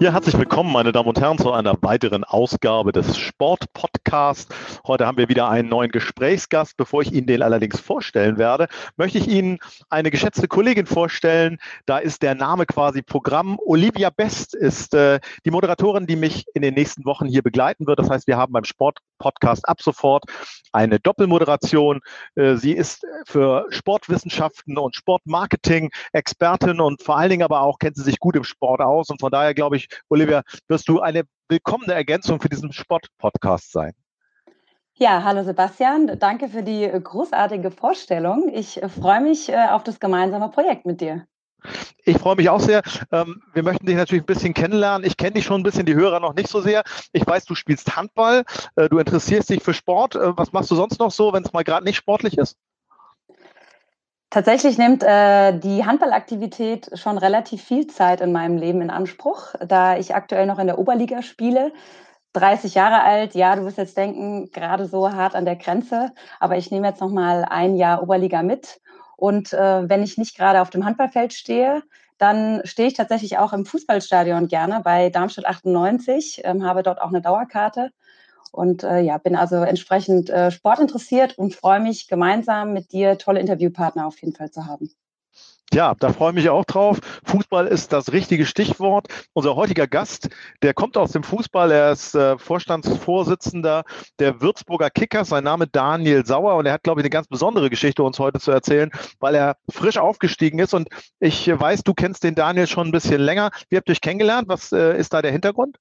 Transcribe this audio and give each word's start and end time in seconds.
Ja, 0.00 0.12
herzlich 0.12 0.38
willkommen, 0.38 0.72
meine 0.72 0.92
Damen 0.92 1.08
und 1.08 1.20
Herren, 1.20 1.38
zu 1.38 1.50
einer 1.50 1.74
weiteren 1.82 2.22
Ausgabe 2.22 2.92
des 2.92 3.18
Sport-Podcasts. 3.18 4.46
Heute 4.86 5.08
haben 5.08 5.18
wir 5.18 5.28
wieder 5.28 5.48
einen 5.48 5.68
neuen 5.68 5.90
Gesprächsgast. 5.90 6.76
Bevor 6.76 7.02
ich 7.02 7.12
Ihnen 7.12 7.26
den 7.26 7.42
allerdings 7.42 7.80
vorstellen 7.80 8.38
werde, 8.38 8.68
möchte 8.96 9.18
ich 9.18 9.26
Ihnen 9.26 9.58
eine 9.90 10.12
geschätzte 10.12 10.46
Kollegin 10.46 10.86
vorstellen. 10.86 11.58
Da 11.84 11.98
ist 11.98 12.22
der 12.22 12.36
Name 12.36 12.64
quasi 12.66 13.02
Programm. 13.02 13.58
Olivia 13.66 14.10
Best 14.10 14.54
ist 14.54 14.94
äh, 14.94 15.18
die 15.44 15.50
Moderatorin, 15.50 16.06
die 16.06 16.14
mich 16.14 16.46
in 16.54 16.62
den 16.62 16.74
nächsten 16.74 17.04
Wochen 17.04 17.26
hier 17.26 17.42
begleiten 17.42 17.88
wird. 17.88 17.98
Das 17.98 18.08
heißt, 18.08 18.28
wir 18.28 18.36
haben 18.36 18.52
beim 18.52 18.64
Sport-Podcast 18.64 19.68
ab 19.68 19.82
sofort 19.82 20.26
eine 20.70 21.00
Doppelmoderation. 21.00 22.02
Äh, 22.36 22.54
sie 22.54 22.72
ist 22.72 23.04
für 23.26 23.66
Sportwissenschaften 23.70 24.78
und 24.78 24.94
Sportmarketing 24.94 25.90
Expertin 26.12 26.80
und 26.80 27.02
vor 27.02 27.18
allen 27.18 27.30
Dingen 27.30 27.42
aber 27.42 27.62
auch 27.62 27.80
kennt 27.80 27.96
sie 27.96 28.04
sich 28.04 28.20
gut 28.20 28.36
im 28.36 28.44
Sport 28.44 28.80
aus. 28.80 29.10
Und 29.10 29.18
von 29.18 29.32
daher 29.32 29.54
glaube 29.54 29.76
ich, 29.76 29.87
Olivia, 30.08 30.42
wirst 30.68 30.88
du 30.88 31.00
eine 31.00 31.22
willkommene 31.48 31.94
Ergänzung 31.94 32.40
für 32.40 32.48
diesen 32.48 32.72
Sport-Podcast 32.72 33.72
sein. 33.72 33.92
Ja, 35.00 35.22
hallo 35.22 35.44
Sebastian, 35.44 36.18
danke 36.18 36.48
für 36.48 36.64
die 36.64 36.88
großartige 36.88 37.70
Vorstellung. 37.70 38.50
Ich 38.52 38.82
äh, 38.82 38.88
freue 38.88 39.20
mich 39.20 39.48
äh, 39.48 39.68
auf 39.68 39.84
das 39.84 40.00
gemeinsame 40.00 40.48
Projekt 40.48 40.86
mit 40.86 41.00
dir. 41.00 41.24
Ich 42.04 42.18
freue 42.18 42.34
mich 42.34 42.48
auch 42.48 42.58
sehr. 42.58 42.82
Ähm, 43.12 43.40
wir 43.52 43.62
möchten 43.62 43.86
dich 43.86 43.94
natürlich 43.94 44.24
ein 44.24 44.26
bisschen 44.26 44.54
kennenlernen. 44.54 45.06
Ich 45.06 45.16
kenne 45.16 45.32
dich 45.32 45.44
schon 45.44 45.60
ein 45.60 45.64
bisschen, 45.64 45.86
die 45.86 45.94
Hörer 45.94 46.18
noch 46.18 46.34
nicht 46.34 46.48
so 46.48 46.60
sehr. 46.60 46.82
Ich 47.12 47.24
weiß, 47.24 47.44
du 47.44 47.54
spielst 47.54 47.96
Handball, 47.96 48.44
äh, 48.74 48.88
du 48.88 48.98
interessierst 48.98 49.50
dich 49.50 49.62
für 49.62 49.74
Sport. 49.74 50.16
Was 50.16 50.52
machst 50.52 50.70
du 50.70 50.74
sonst 50.74 50.98
noch 50.98 51.12
so, 51.12 51.32
wenn 51.32 51.44
es 51.44 51.52
mal 51.52 51.64
gerade 51.64 51.84
nicht 51.84 51.96
sportlich 51.96 52.36
ist? 52.36 52.56
Tatsächlich 54.30 54.76
nimmt 54.76 55.02
äh, 55.02 55.58
die 55.58 55.86
Handballaktivität 55.86 56.90
schon 56.98 57.16
relativ 57.16 57.62
viel 57.62 57.86
Zeit 57.86 58.20
in 58.20 58.30
meinem 58.30 58.58
Leben 58.58 58.82
in 58.82 58.90
Anspruch, 58.90 59.54
da 59.66 59.96
ich 59.96 60.14
aktuell 60.14 60.46
noch 60.46 60.58
in 60.58 60.66
der 60.66 60.78
Oberliga 60.78 61.22
spiele. 61.22 61.72
30 62.34 62.74
Jahre 62.74 63.02
alt, 63.02 63.34
ja, 63.34 63.56
du 63.56 63.64
wirst 63.64 63.78
jetzt 63.78 63.96
denken, 63.96 64.50
gerade 64.52 64.86
so 64.86 65.10
hart 65.12 65.34
an 65.34 65.46
der 65.46 65.56
Grenze, 65.56 66.12
aber 66.40 66.58
ich 66.58 66.70
nehme 66.70 66.86
jetzt 66.86 67.00
noch 67.00 67.10
mal 67.10 67.44
ein 67.44 67.74
Jahr 67.76 68.02
Oberliga 68.02 68.42
mit. 68.42 68.80
Und 69.16 69.54
äh, 69.54 69.88
wenn 69.88 70.02
ich 70.02 70.18
nicht 70.18 70.36
gerade 70.36 70.60
auf 70.60 70.68
dem 70.68 70.84
Handballfeld 70.84 71.32
stehe, 71.32 71.82
dann 72.18 72.60
stehe 72.64 72.88
ich 72.88 72.94
tatsächlich 72.94 73.38
auch 73.38 73.54
im 73.54 73.64
Fußballstadion 73.64 74.48
gerne 74.48 74.82
bei 74.84 75.08
Darmstadt 75.08 75.46
98, 75.46 76.42
ähm, 76.44 76.64
habe 76.64 76.82
dort 76.82 77.00
auch 77.00 77.08
eine 77.08 77.22
Dauerkarte 77.22 77.92
und 78.52 78.82
äh, 78.82 79.00
ja, 79.00 79.18
bin 79.18 79.36
also 79.36 79.56
entsprechend 79.56 80.30
äh, 80.30 80.50
sportinteressiert 80.50 81.38
und 81.38 81.54
freue 81.54 81.80
mich, 81.80 82.08
gemeinsam 82.08 82.72
mit 82.72 82.92
dir 82.92 83.18
tolle 83.18 83.40
Interviewpartner 83.40 84.06
auf 84.06 84.20
jeden 84.20 84.34
Fall 84.34 84.50
zu 84.50 84.66
haben. 84.66 84.90
Ja, 85.72 85.94
da 85.98 86.12
freue 86.14 86.30
ich 86.30 86.36
mich 86.36 86.48
auch 86.48 86.64
drauf. 86.64 86.98
Fußball 87.24 87.66
ist 87.66 87.92
das 87.92 88.10
richtige 88.12 88.46
Stichwort. 88.46 89.08
Unser 89.34 89.54
heutiger 89.54 89.86
Gast, 89.86 90.30
der 90.62 90.72
kommt 90.72 90.96
aus 90.96 91.12
dem 91.12 91.22
Fußball. 91.22 91.70
Er 91.70 91.92
ist 91.92 92.14
äh, 92.14 92.38
Vorstandsvorsitzender 92.38 93.84
der 94.18 94.40
Würzburger 94.40 94.88
Kickers. 94.88 95.28
Sein 95.28 95.44
Name 95.44 95.66
Daniel 95.66 96.24
Sauer 96.24 96.56
und 96.56 96.64
er 96.64 96.72
hat, 96.72 96.84
glaube 96.84 97.00
ich, 97.00 97.04
eine 97.04 97.10
ganz 97.10 97.28
besondere 97.28 97.68
Geschichte 97.68 98.02
uns 98.02 98.18
heute 98.18 98.40
zu 98.40 98.50
erzählen, 98.50 98.90
weil 99.20 99.34
er 99.34 99.56
frisch 99.70 99.98
aufgestiegen 99.98 100.58
ist. 100.58 100.72
Und 100.72 100.88
ich 101.20 101.48
weiß, 101.48 101.82
du 101.82 101.92
kennst 101.92 102.24
den 102.24 102.34
Daniel 102.34 102.66
schon 102.66 102.88
ein 102.88 102.92
bisschen 102.92 103.20
länger. 103.20 103.50
Wie 103.68 103.76
habt 103.76 103.90
ihr 103.90 103.92
euch 103.92 104.00
kennengelernt? 104.00 104.48
Was 104.48 104.72
äh, 104.72 104.98
ist 104.98 105.12
da 105.12 105.20
der 105.20 105.32
Hintergrund? 105.32 105.76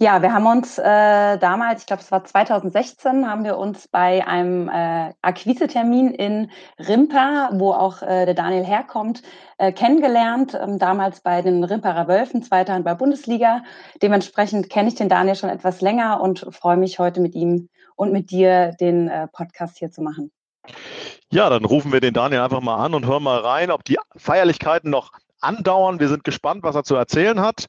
Ja, 0.00 0.22
wir 0.22 0.32
haben 0.32 0.46
uns 0.46 0.78
äh, 0.78 1.38
damals, 1.38 1.80
ich 1.80 1.86
glaube, 1.88 2.02
es 2.02 2.12
war 2.12 2.24
2016, 2.24 3.28
haben 3.28 3.42
wir 3.42 3.58
uns 3.58 3.88
bei 3.88 4.24
einem 4.24 4.68
äh, 4.68 5.12
Akquisetermin 5.22 6.14
in 6.14 6.52
Rimpa, 6.78 7.50
wo 7.54 7.72
auch 7.72 8.02
äh, 8.02 8.24
der 8.24 8.34
Daniel 8.34 8.64
herkommt, 8.64 9.22
äh, 9.56 9.72
kennengelernt. 9.72 10.54
Ähm, 10.54 10.78
damals 10.78 11.20
bei 11.20 11.42
den 11.42 11.64
Rimparer 11.64 12.06
Wölfen, 12.06 12.44
zweiter 12.44 12.74
Hand 12.74 12.84
bei 12.84 12.94
Bundesliga. 12.94 13.64
Dementsprechend 14.00 14.70
kenne 14.70 14.88
ich 14.88 14.94
den 14.94 15.08
Daniel 15.08 15.34
schon 15.34 15.50
etwas 15.50 15.80
länger 15.80 16.20
und 16.20 16.46
freue 16.52 16.76
mich 16.76 17.00
heute 17.00 17.20
mit 17.20 17.34
ihm 17.34 17.68
und 17.96 18.12
mit 18.12 18.30
dir 18.30 18.76
den 18.78 19.08
äh, 19.08 19.26
Podcast 19.26 19.78
hier 19.78 19.90
zu 19.90 20.00
machen. 20.00 20.30
Ja, 21.32 21.50
dann 21.50 21.64
rufen 21.64 21.92
wir 21.92 22.00
den 22.00 22.14
Daniel 22.14 22.42
einfach 22.42 22.60
mal 22.60 22.76
an 22.76 22.94
und 22.94 23.04
hören 23.04 23.24
mal 23.24 23.40
rein, 23.40 23.72
ob 23.72 23.82
die 23.82 23.98
Feierlichkeiten 24.14 24.90
noch 24.90 25.10
andauern. 25.40 25.98
Wir 25.98 26.08
sind 26.08 26.22
gespannt, 26.22 26.62
was 26.62 26.76
er 26.76 26.84
zu 26.84 26.94
erzählen 26.94 27.40
hat. 27.40 27.66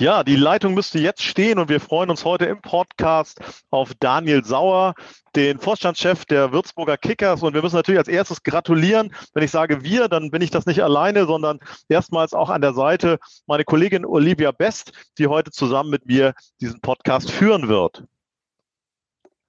Ja, 0.00 0.24
die 0.24 0.36
Leitung 0.36 0.72
müsste 0.72 0.98
jetzt 0.98 1.22
stehen 1.22 1.58
und 1.58 1.68
wir 1.68 1.78
freuen 1.78 2.08
uns 2.08 2.24
heute 2.24 2.46
im 2.46 2.62
Podcast 2.62 3.38
auf 3.68 3.92
Daniel 4.00 4.42
Sauer, 4.42 4.94
den 5.36 5.58
Vorstandschef 5.58 6.24
der 6.24 6.52
Würzburger 6.52 6.96
Kickers. 6.96 7.42
Und 7.42 7.52
wir 7.52 7.60
müssen 7.60 7.76
natürlich 7.76 7.98
als 7.98 8.08
erstes 8.08 8.42
gratulieren. 8.42 9.14
Wenn 9.34 9.42
ich 9.42 9.50
sage 9.50 9.84
wir, 9.84 10.08
dann 10.08 10.30
bin 10.30 10.40
ich 10.40 10.50
das 10.50 10.64
nicht 10.64 10.82
alleine, 10.82 11.26
sondern 11.26 11.58
erstmals 11.90 12.32
auch 12.32 12.48
an 12.48 12.62
der 12.62 12.72
Seite 12.72 13.18
meine 13.46 13.66
Kollegin 13.66 14.06
Olivia 14.06 14.52
Best, 14.52 14.92
die 15.18 15.26
heute 15.26 15.50
zusammen 15.50 15.90
mit 15.90 16.06
mir 16.06 16.32
diesen 16.62 16.80
Podcast 16.80 17.30
führen 17.30 17.68
wird. 17.68 18.02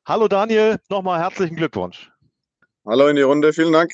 Hallo 0.05 0.27
Daniel, 0.27 0.81
nochmal 0.89 1.21
herzlichen 1.21 1.55
Glückwunsch. 1.55 2.11
Hallo 2.85 3.07
in 3.07 3.15
die 3.15 3.21
Runde, 3.21 3.53
vielen 3.53 3.71
Dank. 3.71 3.93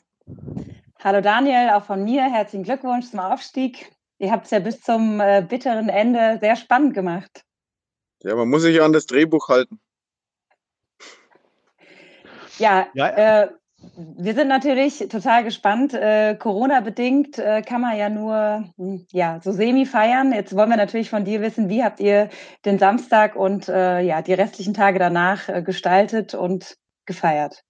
Hallo 1.03 1.21
Daniel, 1.21 1.69
auch 1.75 1.83
von 1.83 2.03
mir 2.03 2.23
herzlichen 2.23 2.63
Glückwunsch 2.63 3.11
zum 3.11 3.19
Aufstieg. 3.19 3.95
Ihr 4.19 4.31
habt 4.31 4.45
es 4.45 4.51
ja 4.51 4.59
bis 4.59 4.81
zum 4.81 5.19
äh, 5.19 5.45
bitteren 5.47 5.89
Ende 5.89 6.37
sehr 6.41 6.55
spannend 6.55 6.93
gemacht. 6.93 7.43
Ja, 8.23 8.35
man 8.35 8.49
muss 8.49 8.63
sich 8.63 8.75
ja 8.75 8.85
an 8.85 8.93
das 8.93 9.05
Drehbuch 9.05 9.47
halten. 9.47 9.79
Ja, 12.57 12.87
ja. 12.93 13.43
Äh, 13.43 13.49
wir 13.95 14.33
sind 14.33 14.47
natürlich 14.47 15.07
total 15.09 15.43
gespannt. 15.43 15.93
Äh, 15.93 16.35
Corona-bedingt 16.35 17.37
äh, 17.37 17.61
kann 17.61 17.81
man 17.81 17.95
ja 17.95 18.09
nur 18.09 18.63
hm, 18.77 19.05
ja, 19.11 19.39
so 19.43 19.51
semi 19.51 19.85
feiern. 19.85 20.33
Jetzt 20.33 20.55
wollen 20.55 20.69
wir 20.69 20.77
natürlich 20.77 21.11
von 21.11 21.25
dir 21.25 21.41
wissen, 21.41 21.69
wie 21.69 21.83
habt 21.83 21.99
ihr 21.99 22.29
den 22.65 22.79
Samstag 22.79 23.35
und 23.35 23.69
äh, 23.69 24.01
ja, 24.01 24.23
die 24.23 24.33
restlichen 24.33 24.73
Tage 24.73 24.97
danach 24.97 25.47
äh, 25.47 25.61
gestaltet 25.61 26.33
und 26.33 26.75
gefeiert? 27.05 27.63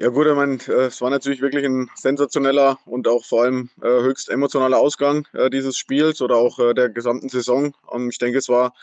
Ja 0.00 0.10
gut, 0.10 0.28
ich 0.28 0.34
meine, 0.34 0.58
es 0.86 1.00
war 1.00 1.10
natürlich 1.10 1.40
wirklich 1.40 1.64
ein 1.64 1.90
sensationeller 1.96 2.78
und 2.84 3.08
auch 3.08 3.24
vor 3.24 3.42
allem 3.42 3.68
äh, 3.82 3.88
höchst 3.88 4.28
emotionaler 4.28 4.78
Ausgang 4.78 5.26
äh, 5.32 5.50
dieses 5.50 5.76
Spiels 5.76 6.22
oder 6.22 6.36
auch 6.36 6.60
äh, 6.60 6.72
der 6.72 6.88
gesamten 6.88 7.28
Saison. 7.28 7.74
Und 7.84 8.08
ich 8.08 8.18
denke, 8.18 8.38
es 8.38 8.48
war 8.48 8.74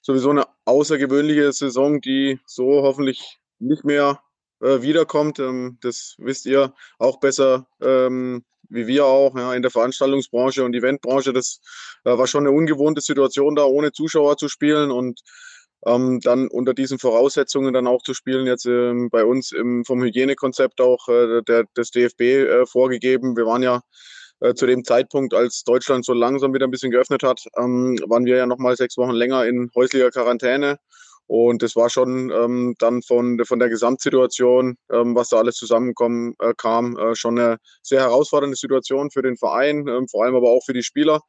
sowieso 0.00 0.30
eine 0.30 0.46
außergewöhnliche 0.64 1.52
Saison, 1.52 2.00
die 2.00 2.40
so 2.46 2.82
hoffentlich 2.84 3.38
nicht 3.58 3.84
mehr 3.84 4.22
äh, 4.62 4.80
wiederkommt. 4.80 5.38
Ähm, 5.40 5.76
das 5.82 6.14
wisst 6.16 6.46
ihr 6.46 6.72
auch 6.98 7.20
besser 7.20 7.66
ähm, 7.82 8.42
wie 8.70 8.86
wir 8.86 9.04
auch 9.04 9.36
ja, 9.36 9.52
in 9.52 9.60
der 9.60 9.70
Veranstaltungsbranche 9.70 10.64
und 10.64 10.74
Eventbranche. 10.74 11.34
Das 11.34 11.60
äh, 12.04 12.16
war 12.16 12.26
schon 12.26 12.46
eine 12.46 12.56
ungewohnte 12.56 13.02
Situation, 13.02 13.54
da 13.54 13.64
ohne 13.64 13.92
Zuschauer 13.92 14.38
zu 14.38 14.48
spielen 14.48 14.90
und 14.90 15.20
ähm, 15.86 16.20
dann 16.20 16.48
unter 16.48 16.74
diesen 16.74 16.98
Voraussetzungen 16.98 17.72
dann 17.74 17.86
auch 17.86 18.02
zu 18.02 18.14
spielen, 18.14 18.46
jetzt 18.46 18.66
ähm, 18.66 19.08
bei 19.10 19.24
uns 19.24 19.52
im, 19.52 19.84
vom 19.84 20.02
Hygienekonzept 20.02 20.80
auch 20.80 21.08
äh, 21.08 21.42
der, 21.42 21.64
des 21.76 21.90
DFB 21.90 22.20
äh, 22.20 22.66
vorgegeben. 22.66 23.36
Wir 23.36 23.46
waren 23.46 23.62
ja 23.62 23.82
äh, 24.40 24.54
zu 24.54 24.66
dem 24.66 24.84
Zeitpunkt, 24.84 25.34
als 25.34 25.64
Deutschland 25.64 26.04
so 26.04 26.12
langsam 26.12 26.54
wieder 26.54 26.66
ein 26.66 26.70
bisschen 26.70 26.90
geöffnet 26.90 27.22
hat, 27.22 27.44
ähm, 27.56 27.96
waren 28.06 28.24
wir 28.24 28.36
ja 28.36 28.46
nochmal 28.46 28.76
sechs 28.76 28.96
Wochen 28.96 29.12
länger 29.12 29.46
in 29.46 29.70
häuslicher 29.74 30.10
Quarantäne. 30.10 30.78
Und 31.28 31.62
das 31.62 31.76
war 31.76 31.88
schon 31.88 32.30
ähm, 32.30 32.74
dann 32.78 33.02
von, 33.02 33.40
von 33.44 33.58
der 33.58 33.68
Gesamtsituation, 33.68 34.76
ähm, 34.90 35.14
was 35.14 35.28
da 35.28 35.38
alles 35.38 35.54
zusammenkommen 35.54 36.34
äh, 36.40 36.52
kam, 36.56 36.96
äh, 36.98 37.14
schon 37.14 37.38
eine 37.38 37.58
sehr 37.82 38.00
herausfordernde 38.00 38.56
Situation 38.56 39.10
für 39.10 39.22
den 39.22 39.36
Verein, 39.36 39.86
ähm, 39.88 40.08
vor 40.08 40.24
allem 40.24 40.34
aber 40.34 40.50
auch 40.50 40.64
für 40.64 40.74
die 40.74 40.82
Spieler. 40.82 41.20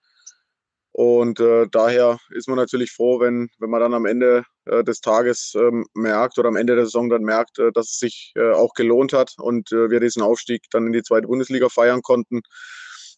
Und 0.96 1.40
äh, 1.40 1.66
daher 1.72 2.20
ist 2.30 2.48
man 2.48 2.56
natürlich 2.58 2.92
froh, 2.92 3.20
wenn, 3.20 3.50
wenn 3.58 3.72
man 3.72 3.82
dann 3.82 3.96
am 3.96 4.06
Ende 4.06 4.44
äh, 4.66 4.84
des 4.84 5.02
Tages 5.02 5.54
ähm, 5.56 5.88
merkt 5.96 6.38
oder 6.38 6.50
am 6.50 6.56
Ende 6.56 6.76
der 6.76 6.86
Saison 6.86 7.10
dann 7.10 7.24
merkt, 7.24 7.58
äh, 7.58 7.72
dass 7.72 7.90
es 7.90 7.98
sich 7.98 8.32
äh, 8.36 8.52
auch 8.52 8.76
gelohnt 8.76 9.12
hat 9.12 9.34
und 9.40 9.72
äh, 9.72 9.90
wir 9.90 10.00
diesen 10.00 10.22
Aufstieg 10.22 10.62
dann 10.70 10.86
in 10.86 10.94
die 10.94 11.02
zweite 11.02 11.28
Bundesliga 11.28 11.68
feiern 11.70 12.04
konnten. 12.04 12.42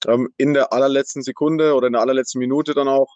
Ähm, 0.08 0.30
in 0.38 0.54
der 0.54 0.72
allerletzten 0.72 1.22
Sekunde 1.22 1.74
oder 1.74 1.88
in 1.88 1.94
der 1.94 2.02
allerletzten 2.02 2.40
Minute 2.40 2.74
dann 2.76 2.88
auch. 2.88 3.14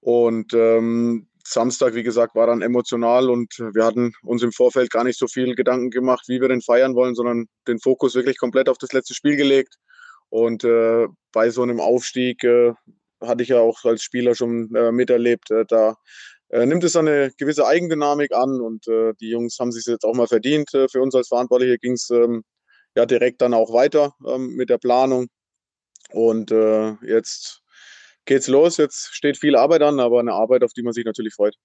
Und 0.00 0.52
ähm, 0.52 1.28
Samstag, 1.46 1.94
wie 1.94 2.02
gesagt, 2.02 2.34
war 2.34 2.48
dann 2.48 2.62
emotional 2.62 3.30
und 3.30 3.56
wir 3.58 3.84
hatten 3.84 4.14
uns 4.24 4.42
im 4.42 4.50
Vorfeld 4.50 4.90
gar 4.90 5.04
nicht 5.04 5.18
so 5.18 5.28
viel 5.28 5.54
Gedanken 5.54 5.90
gemacht, 5.90 6.24
wie 6.26 6.40
wir 6.40 6.48
den 6.48 6.60
feiern 6.60 6.96
wollen, 6.96 7.14
sondern 7.14 7.46
den 7.68 7.78
Fokus 7.78 8.16
wirklich 8.16 8.38
komplett 8.38 8.68
auf 8.68 8.78
das 8.78 8.92
letzte 8.92 9.14
Spiel 9.14 9.36
gelegt. 9.36 9.76
Und 10.28 10.64
äh, 10.64 11.06
bei 11.32 11.50
so 11.50 11.62
einem 11.62 11.80
Aufstieg 11.80 12.42
äh, 12.44 12.72
hatte 13.20 13.42
ich 13.42 13.48
ja 13.50 13.60
auch 13.60 13.84
als 13.84 14.02
Spieler 14.02 14.34
schon 14.34 14.74
äh, 14.74 14.92
miterlebt. 14.92 15.50
Äh, 15.50 15.64
da 15.66 15.96
äh, 16.50 16.66
nimmt 16.66 16.84
es 16.84 16.96
eine 16.96 17.30
gewisse 17.38 17.66
Eigendynamik 17.66 18.32
an 18.32 18.60
und 18.60 18.86
äh, 18.88 19.14
die 19.20 19.30
Jungs 19.30 19.58
haben 19.58 19.72
sich 19.72 19.86
jetzt 19.86 20.04
auch 20.04 20.14
mal 20.14 20.26
verdient. 20.26 20.72
Äh, 20.74 20.88
für 20.88 21.00
uns 21.00 21.14
als 21.14 21.28
Verantwortliche 21.28 21.78
ging 21.78 21.92
es 21.92 22.10
ähm, 22.10 22.42
ja 22.96 23.06
direkt 23.06 23.40
dann 23.42 23.54
auch 23.54 23.72
weiter 23.72 24.14
ähm, 24.26 24.56
mit 24.56 24.70
der 24.70 24.78
Planung. 24.78 25.28
Und 26.12 26.50
äh, 26.50 26.92
jetzt 27.02 27.62
geht's 28.24 28.48
los. 28.48 28.76
Jetzt 28.78 29.14
steht 29.14 29.38
viel 29.38 29.56
Arbeit 29.56 29.82
an, 29.82 30.00
aber 30.00 30.20
eine 30.20 30.32
Arbeit, 30.32 30.64
auf 30.64 30.72
die 30.72 30.82
man 30.82 30.92
sich 30.92 31.04
natürlich 31.04 31.34
freut. 31.34 31.56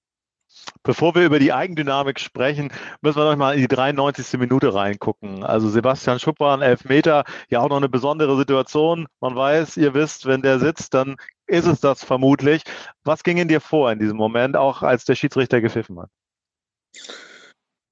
Bevor 0.83 1.15
wir 1.15 1.25
über 1.25 1.39
die 1.39 1.53
Eigendynamik 1.53 2.19
sprechen, 2.19 2.71
müssen 3.01 3.17
wir 3.17 3.29
noch 3.29 3.37
mal 3.37 3.55
in 3.55 3.61
die 3.61 3.67
93. 3.67 4.39
Minute 4.39 4.73
reingucken. 4.73 5.43
Also 5.43 5.69
Sebastian 5.69 6.19
Schuppan, 6.19 6.61
Elfmeter, 6.61 7.23
ja 7.49 7.61
auch 7.61 7.69
noch 7.69 7.77
eine 7.77 7.89
besondere 7.89 8.37
Situation. 8.37 9.07
Man 9.19 9.35
weiß, 9.35 9.77
ihr 9.77 9.93
wisst, 9.93 10.25
wenn 10.25 10.41
der 10.41 10.59
sitzt, 10.59 10.93
dann 10.93 11.15
ist 11.47 11.67
es 11.67 11.79
das 11.79 12.03
vermutlich. 12.03 12.63
Was 13.03 13.23
ging 13.23 13.37
in 13.37 13.47
dir 13.47 13.61
vor 13.61 13.91
in 13.91 13.99
diesem 13.99 14.17
Moment, 14.17 14.55
auch 14.55 14.81
als 14.81 15.05
der 15.05 15.15
Schiedsrichter 15.15 15.61
gepfiffen 15.61 15.99
hat? 15.99 16.09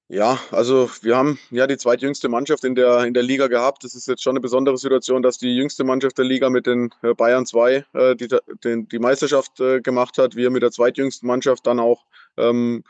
Ja, 0.10 0.38
also 0.52 0.92
wir 1.02 1.18
haben 1.18 1.40
ja 1.50 1.66
die 1.66 1.78
zweitjüngste 1.78 2.30
Mannschaft 2.30 2.66
in 2.66 2.76
der, 2.76 3.06
in 3.06 3.16
der 3.16 3.24
Liga 3.24 3.48
gehabt. 3.48 3.84
Das 3.84 3.96
ist 3.96 4.08
jetzt 4.08 4.22
schon 4.22 4.34
eine 4.34 4.42
besondere 4.42 4.78
Situation, 4.78 5.24
dass 5.24 5.40
die 5.40 5.56
jüngste 5.56 5.84
Mannschaft 5.84 6.18
der 6.20 6.26
Liga 6.26 6.52
mit 6.52 6.68
den 6.68 6.94
äh, 7.02 7.16
Bayern 7.16 7.48
2 7.48 7.86
äh, 7.94 8.16
die, 8.16 8.28
den, 8.64 8.88
die 8.88 9.00
Meisterschaft 9.00 9.60
äh, 9.60 9.82
gemacht 9.82 10.20
hat. 10.20 10.36
Wir 10.36 10.52
mit 10.52 10.62
der 10.62 10.70
zweitjüngsten 10.70 11.26
Mannschaft 11.26 11.66
dann 11.66 11.80
auch, 11.80 12.06
ähm, 12.38 12.84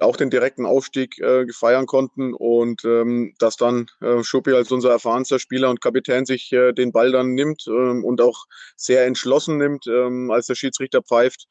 auch 0.00 0.16
den 0.16 0.30
direkten 0.30 0.64
Aufstieg 0.64 1.18
äh, 1.18 1.46
feiern 1.52 1.86
konnten 1.86 2.32
und 2.34 2.84
ähm, 2.84 3.34
dass 3.38 3.56
dann 3.56 3.86
äh, 4.00 4.22
Schuppi 4.22 4.52
als 4.52 4.72
unser 4.72 4.90
erfahrenster 4.90 5.38
Spieler 5.38 5.68
und 5.70 5.82
Kapitän 5.82 6.24
sich 6.24 6.52
äh, 6.52 6.72
den 6.72 6.92
Ball 6.92 7.12
dann 7.12 7.34
nimmt 7.34 7.64
ähm, 7.68 8.04
und 8.04 8.20
auch 8.20 8.44
sehr 8.76 9.04
entschlossen 9.04 9.58
nimmt, 9.58 9.86
ähm, 9.86 10.30
als 10.30 10.46
der 10.46 10.54
Schiedsrichter 10.54 11.02
pfeift. 11.02 11.46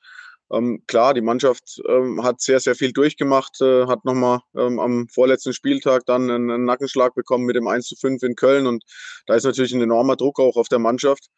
Ähm, 0.51 0.83
klar, 0.85 1.13
die 1.13 1.21
Mannschaft 1.21 1.81
ähm, 1.87 2.23
hat 2.23 2.41
sehr, 2.41 2.59
sehr 2.59 2.75
viel 2.75 2.91
durchgemacht, 2.91 3.61
äh, 3.61 3.85
hat 3.87 4.03
nochmal 4.03 4.39
ähm, 4.57 4.79
am 4.79 5.07
vorletzten 5.07 5.53
Spieltag 5.53 6.05
dann 6.05 6.29
einen, 6.29 6.51
einen, 6.51 6.65
Nackenschlag 6.65 7.15
bekommen 7.15 7.45
mit 7.45 7.55
dem 7.55 7.67
1 7.67 7.87
zu 7.87 7.95
5 7.95 8.21
in 8.23 8.35
Köln 8.35 8.67
und 8.67 8.83
da 9.27 9.35
ist 9.35 9.45
natürlich 9.45 9.73
ein 9.73 9.81
enormer 9.81 10.17
Druck 10.17 10.39
auch 10.39 10.57
auf 10.57 10.67
der 10.67 10.79
Mannschaft. 10.79 11.29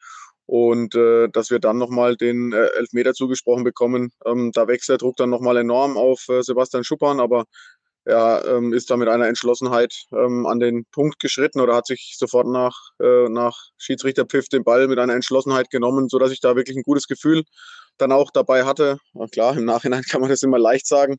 Und 0.46 0.94
äh, 0.96 1.30
dass 1.30 1.52
wir 1.52 1.60
dann 1.60 1.78
nochmal 1.78 2.18
den 2.18 2.52
äh, 2.52 2.66
Elfmeter 2.78 3.14
zugesprochen 3.14 3.64
bekommen, 3.64 4.12
ähm, 4.26 4.52
da 4.54 4.68
wächst 4.68 4.90
der 4.90 4.98
Druck 4.98 5.16
dann 5.16 5.30
nochmal 5.30 5.58
enorm 5.58 5.98
auf 5.98 6.28
äh, 6.30 6.42
Sebastian 6.42 6.84
Schuppan, 6.84 7.20
aber 7.20 7.46
er 8.06 8.44
ähm, 8.46 8.74
ist 8.74 8.90
da 8.90 8.98
mit 8.98 9.08
einer 9.08 9.28
Entschlossenheit 9.28 9.94
ähm, 10.12 10.46
an 10.46 10.60
den 10.60 10.86
Punkt 10.92 11.20
geschritten 11.20 11.62
oder 11.62 11.76
hat 11.76 11.88
sich 11.88 12.16
sofort 12.18 12.48
nach, 12.48 12.78
äh, 13.02 13.30
nach 13.30 13.58
Schiedsrichterpfiff 13.78 14.50
den 14.50 14.66
Ball 14.66 14.88
mit 14.88 15.00
einer 15.00 15.14
Entschlossenheit 15.14 15.70
genommen, 15.70 16.10
sodass 16.10 16.32
ich 16.32 16.42
da 16.42 16.58
wirklich 16.58 16.76
ein 16.76 16.84
gutes 16.84 17.08
Gefühl 17.08 17.44
dann 17.98 18.12
auch 18.12 18.32
dabei 18.32 18.66
hatte. 18.66 18.98
Und 19.14 19.32
klar, 19.32 19.56
im 19.56 19.66
Nachhinein 19.66 20.04
kann 20.10 20.20
man 20.20 20.30
das 20.30 20.44
immer 20.44 20.60
leicht 20.60 20.88
sagen, 20.88 21.18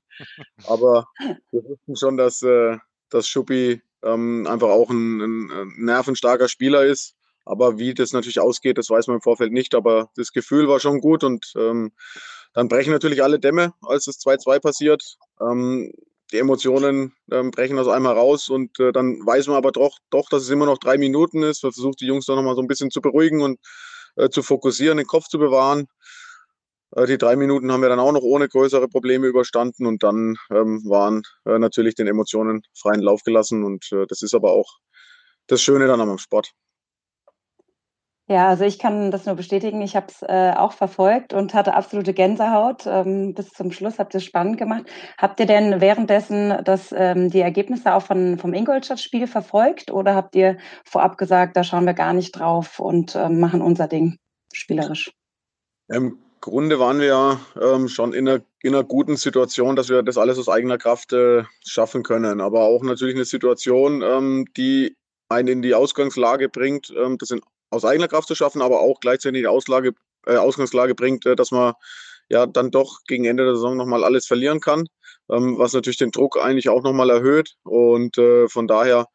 aber 0.67 1.07
wir 1.51 1.65
wussten 1.65 1.97
schon, 1.97 2.17
dass, 2.19 2.43
äh, 2.43 2.77
dass 3.09 3.29
Schuppi 3.29 3.81
ähm, 4.03 4.47
einfach 4.47 4.69
auch 4.69 4.91
ein, 4.91 5.21
ein, 5.21 5.73
nervenstarker 5.79 6.49
Spieler 6.49 6.85
ist. 6.85 7.15
Aber 7.45 7.79
wie 7.79 7.95
das 7.95 8.13
natürlich 8.13 8.41
ausgeht, 8.41 8.79
das 8.79 8.91
weiß 8.91 9.07
man 9.07 9.17
im 9.17 9.23
Vorfeld 9.23 9.53
nicht. 9.53 9.75
Aber 9.75 10.11
das 10.17 10.33
Gefühl 10.33 10.69
war 10.69 10.81
schon 10.81 11.01
gut 11.01 11.25
und 11.25 11.53
ähm, 11.57 11.93
dann 12.55 12.69
brechen 12.69 12.93
natürlich 12.93 13.23
alle 13.23 13.39
Dämme, 13.39 13.75
als 13.83 14.05
das 14.05 14.19
2-2 14.21 14.61
passiert. 14.61 15.17
Ähm, 15.41 15.93
die 16.33 16.39
Emotionen 16.39 17.15
ähm, 17.31 17.51
brechen 17.51 17.79
aus 17.79 17.89
einem 17.89 18.07
heraus 18.07 18.49
und 18.49 18.81
äh, 18.81 18.93
dann 18.93 19.25
weiß 19.25 19.47
man 19.49 19.57
aber 19.57 19.73
doch, 19.73 19.99
doch, 20.11 20.29
dass 20.31 20.43
es 20.43 20.51
immer 20.51 20.67
noch 20.67 20.79
drei 20.79 20.99
Minuten 20.99 21.43
ist. 21.43 21.63
Man 21.63 21.73
versucht 21.73 22.01
die 22.01 22.07
Jungs 22.07 22.27
dann 22.27 22.37
nochmal 22.37 22.57
so 22.57 22.63
ein 22.63 22.67
bisschen 22.67 22.91
zu 22.91 23.01
beruhigen 23.01 23.43
und 23.43 23.59
äh, 24.17 24.31
zu 24.31 24.43
fokussieren, 24.43 24.97
den 24.97 25.07
Kopf 25.07 25.29
zu 25.29 25.39
bewahren. 25.39 25.87
Äh, 26.97 27.07
die 27.07 27.19
drei 27.19 27.37
Minuten 27.37 27.71
haben 27.71 27.83
wir 27.83 27.89
dann 27.89 28.01
auch 28.01 28.13
noch 28.13 28.23
ohne 28.23 28.49
größere 28.49 28.89
Probleme 28.89 29.27
überstanden 29.27 29.87
und 29.87 30.03
dann 30.03 30.37
ähm, 30.51 30.83
waren 30.87 31.23
äh, 31.45 31.59
natürlich 31.59 31.95
den 31.95 32.07
Emotionen 32.07 32.63
freien 32.75 33.01
Lauf 33.01 33.23
gelassen 33.23 33.65
und 33.65 33.91
äh, 33.93 34.07
das 34.09 34.23
ist 34.23 34.35
aber 34.35 34.53
auch 34.53 34.79
das 35.47 35.63
Schöne 35.63 35.87
dann 35.87 36.01
am 36.01 36.19
Sport. 36.19 36.53
Ja, 38.27 38.49
also 38.49 38.65
ich 38.65 38.79
kann 38.79 39.11
das 39.11 39.27
nur 39.27 39.35
bestätigen. 39.35 39.83
Ich 39.83 39.97
habe 39.97 40.07
es 40.09 40.23
äh, 40.23 40.55
auch 40.57 40.73
verfolgt 40.73 41.35
und 41.35 41.53
hatte 41.53 41.75
absolute 41.75 42.15
Gänsehaut 42.15 42.87
ähm, 42.87 43.35
bis 43.35 43.51
zum 43.51 43.71
Schluss. 43.71 43.99
Habt 43.99 44.15
ihr 44.15 44.19
es 44.19 44.25
spannend 44.25 44.57
gemacht. 44.57 44.85
Habt 45.19 45.41
ihr 45.41 45.47
denn 45.47 45.83
währenddessen 45.83 46.55
das, 46.65 46.95
ähm, 46.97 47.29
die 47.29 47.41
Ergebnisse 47.41 47.95
auch 47.95 48.03
von, 48.03 48.39
vom 48.39 48.55
Ingolstadt-Spiel 48.55 49.27
verfolgt 49.27 49.91
oder 49.91 50.15
habt 50.15 50.35
ihr 50.37 50.57
vorab 50.87 51.19
gesagt, 51.19 51.55
da 51.55 51.65
schauen 51.65 51.85
wir 51.85 51.93
gar 51.93 52.15
nicht 52.15 52.33
drauf 52.33 52.81
und 52.81 53.15
ähm, 53.15 53.41
machen 53.41 53.61
unser 53.61 53.89
Ding 53.89 54.17
spielerisch? 54.55 55.13
Im 55.89 56.19
Grunde 56.41 56.79
waren 56.79 57.01
wir 57.01 57.07
ja 57.07 57.41
ähm, 57.61 57.89
schon 57.89 58.15
in 58.15 58.27
einer, 58.27 58.41
in 58.63 58.75
einer 58.75 58.85
guten 58.85 59.17
Situation, 59.17 59.77
dass 59.77 59.91
wir 59.91 60.03
das 60.03 60.17
alles 60.17 60.39
aus 60.39 60.49
eigener 60.49 60.79
Kraft 60.79 61.13
äh, 61.13 61.45
schaffen 61.67 62.03
können. 62.03 62.41
Aber 62.41 62.63
auch 62.65 62.83
natürlich 62.83 63.17
eine 63.17 63.27
Situation, 63.27 64.01
ähm, 64.01 64.47
die 64.57 64.97
einen 65.29 65.49
in 65.49 65.63
die 65.63 65.75
Ausgangslage 65.75 66.49
bringt. 66.49 66.91
Ähm, 66.97 67.19
das 67.19 67.29
sind 67.29 67.43
aus 67.75 67.85
eigener 67.85 68.09
Kraft 68.09 68.29
zu 68.29 68.35
schaffen, 68.35 68.63
aber 68.63 68.81
auch 68.81 69.01
gleichzeitig 69.01 69.43
die 69.43 69.47
Auslage, 69.47 69.93
äh, 70.27 70.37
Ausgangslage 70.37 70.95
bringt, 70.95 71.27
äh, 71.27 71.37
dass 71.37 71.51
man 71.51 71.75
ja 72.29 72.47
dann 72.47 72.71
doch 72.71 73.01
gegen 73.07 73.25
Ende 73.25 73.45
der 73.45 73.55
Saison 73.55 73.77
nochmal 73.77 74.05
alles 74.05 74.27
verlieren 74.27 74.61
kann, 74.61 74.87
ähm, 75.31 75.59
was 75.59 75.73
natürlich 75.73 75.99
den 75.99 76.11
Druck 76.11 76.39
eigentlich 76.41 76.69
auch 76.69 76.83
nochmal 76.83 77.11
erhöht. 77.11 77.55
Und 77.65 78.17
äh, 78.19 78.49
von 78.49 78.67
daher 78.67 79.07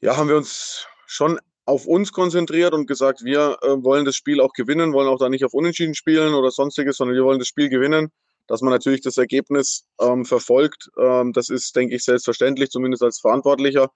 ja, 0.00 0.16
haben 0.16 0.28
wir 0.28 0.36
uns 0.36 0.86
schon 1.06 1.38
auf 1.66 1.86
uns 1.86 2.12
konzentriert 2.12 2.74
und 2.74 2.86
gesagt, 2.86 3.24
wir 3.24 3.56
äh, 3.62 3.82
wollen 3.82 4.04
das 4.04 4.16
Spiel 4.16 4.40
auch 4.40 4.52
gewinnen, 4.52 4.92
wollen 4.92 5.08
auch 5.08 5.18
da 5.18 5.28
nicht 5.28 5.44
auf 5.44 5.54
Unentschieden 5.54 5.94
spielen 5.94 6.34
oder 6.34 6.50
sonstiges, 6.50 6.96
sondern 6.98 7.16
wir 7.16 7.24
wollen 7.24 7.38
das 7.38 7.48
Spiel 7.48 7.68
gewinnen. 7.68 8.10
Dass 8.46 8.60
man 8.60 8.72
natürlich 8.72 9.00
das 9.00 9.16
Ergebnis 9.16 9.86
ähm, 9.98 10.26
verfolgt, 10.26 10.90
ähm, 10.98 11.32
das 11.32 11.48
ist, 11.48 11.74
denke 11.74 11.94
ich, 11.94 12.04
selbstverständlich, 12.04 12.68
zumindest 12.68 13.02
als 13.02 13.18
Verantwortlicher. 13.18 13.90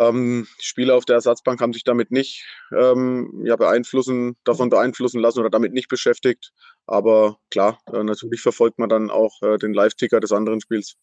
Ähm, 0.00 0.46
Spieler 0.58 0.96
auf 0.96 1.04
der 1.04 1.16
Ersatzbank 1.16 1.60
haben 1.60 1.74
sich 1.74 1.84
damit 1.84 2.10
nicht 2.10 2.44
ähm, 2.72 3.42
ja, 3.44 3.56
beeinflussen, 3.56 4.36
davon 4.44 4.70
beeinflussen 4.70 5.20
lassen 5.20 5.40
oder 5.40 5.50
damit 5.50 5.74
nicht 5.74 5.88
beschäftigt. 5.88 6.52
Aber 6.86 7.36
klar, 7.50 7.80
äh, 7.92 8.02
natürlich 8.02 8.40
verfolgt 8.40 8.78
man 8.78 8.88
dann 8.88 9.10
auch 9.10 9.42
äh, 9.42 9.58
den 9.58 9.74
Live-Ticker 9.74 10.20
des 10.20 10.32
anderen 10.32 10.60
Spiels. 10.62 10.96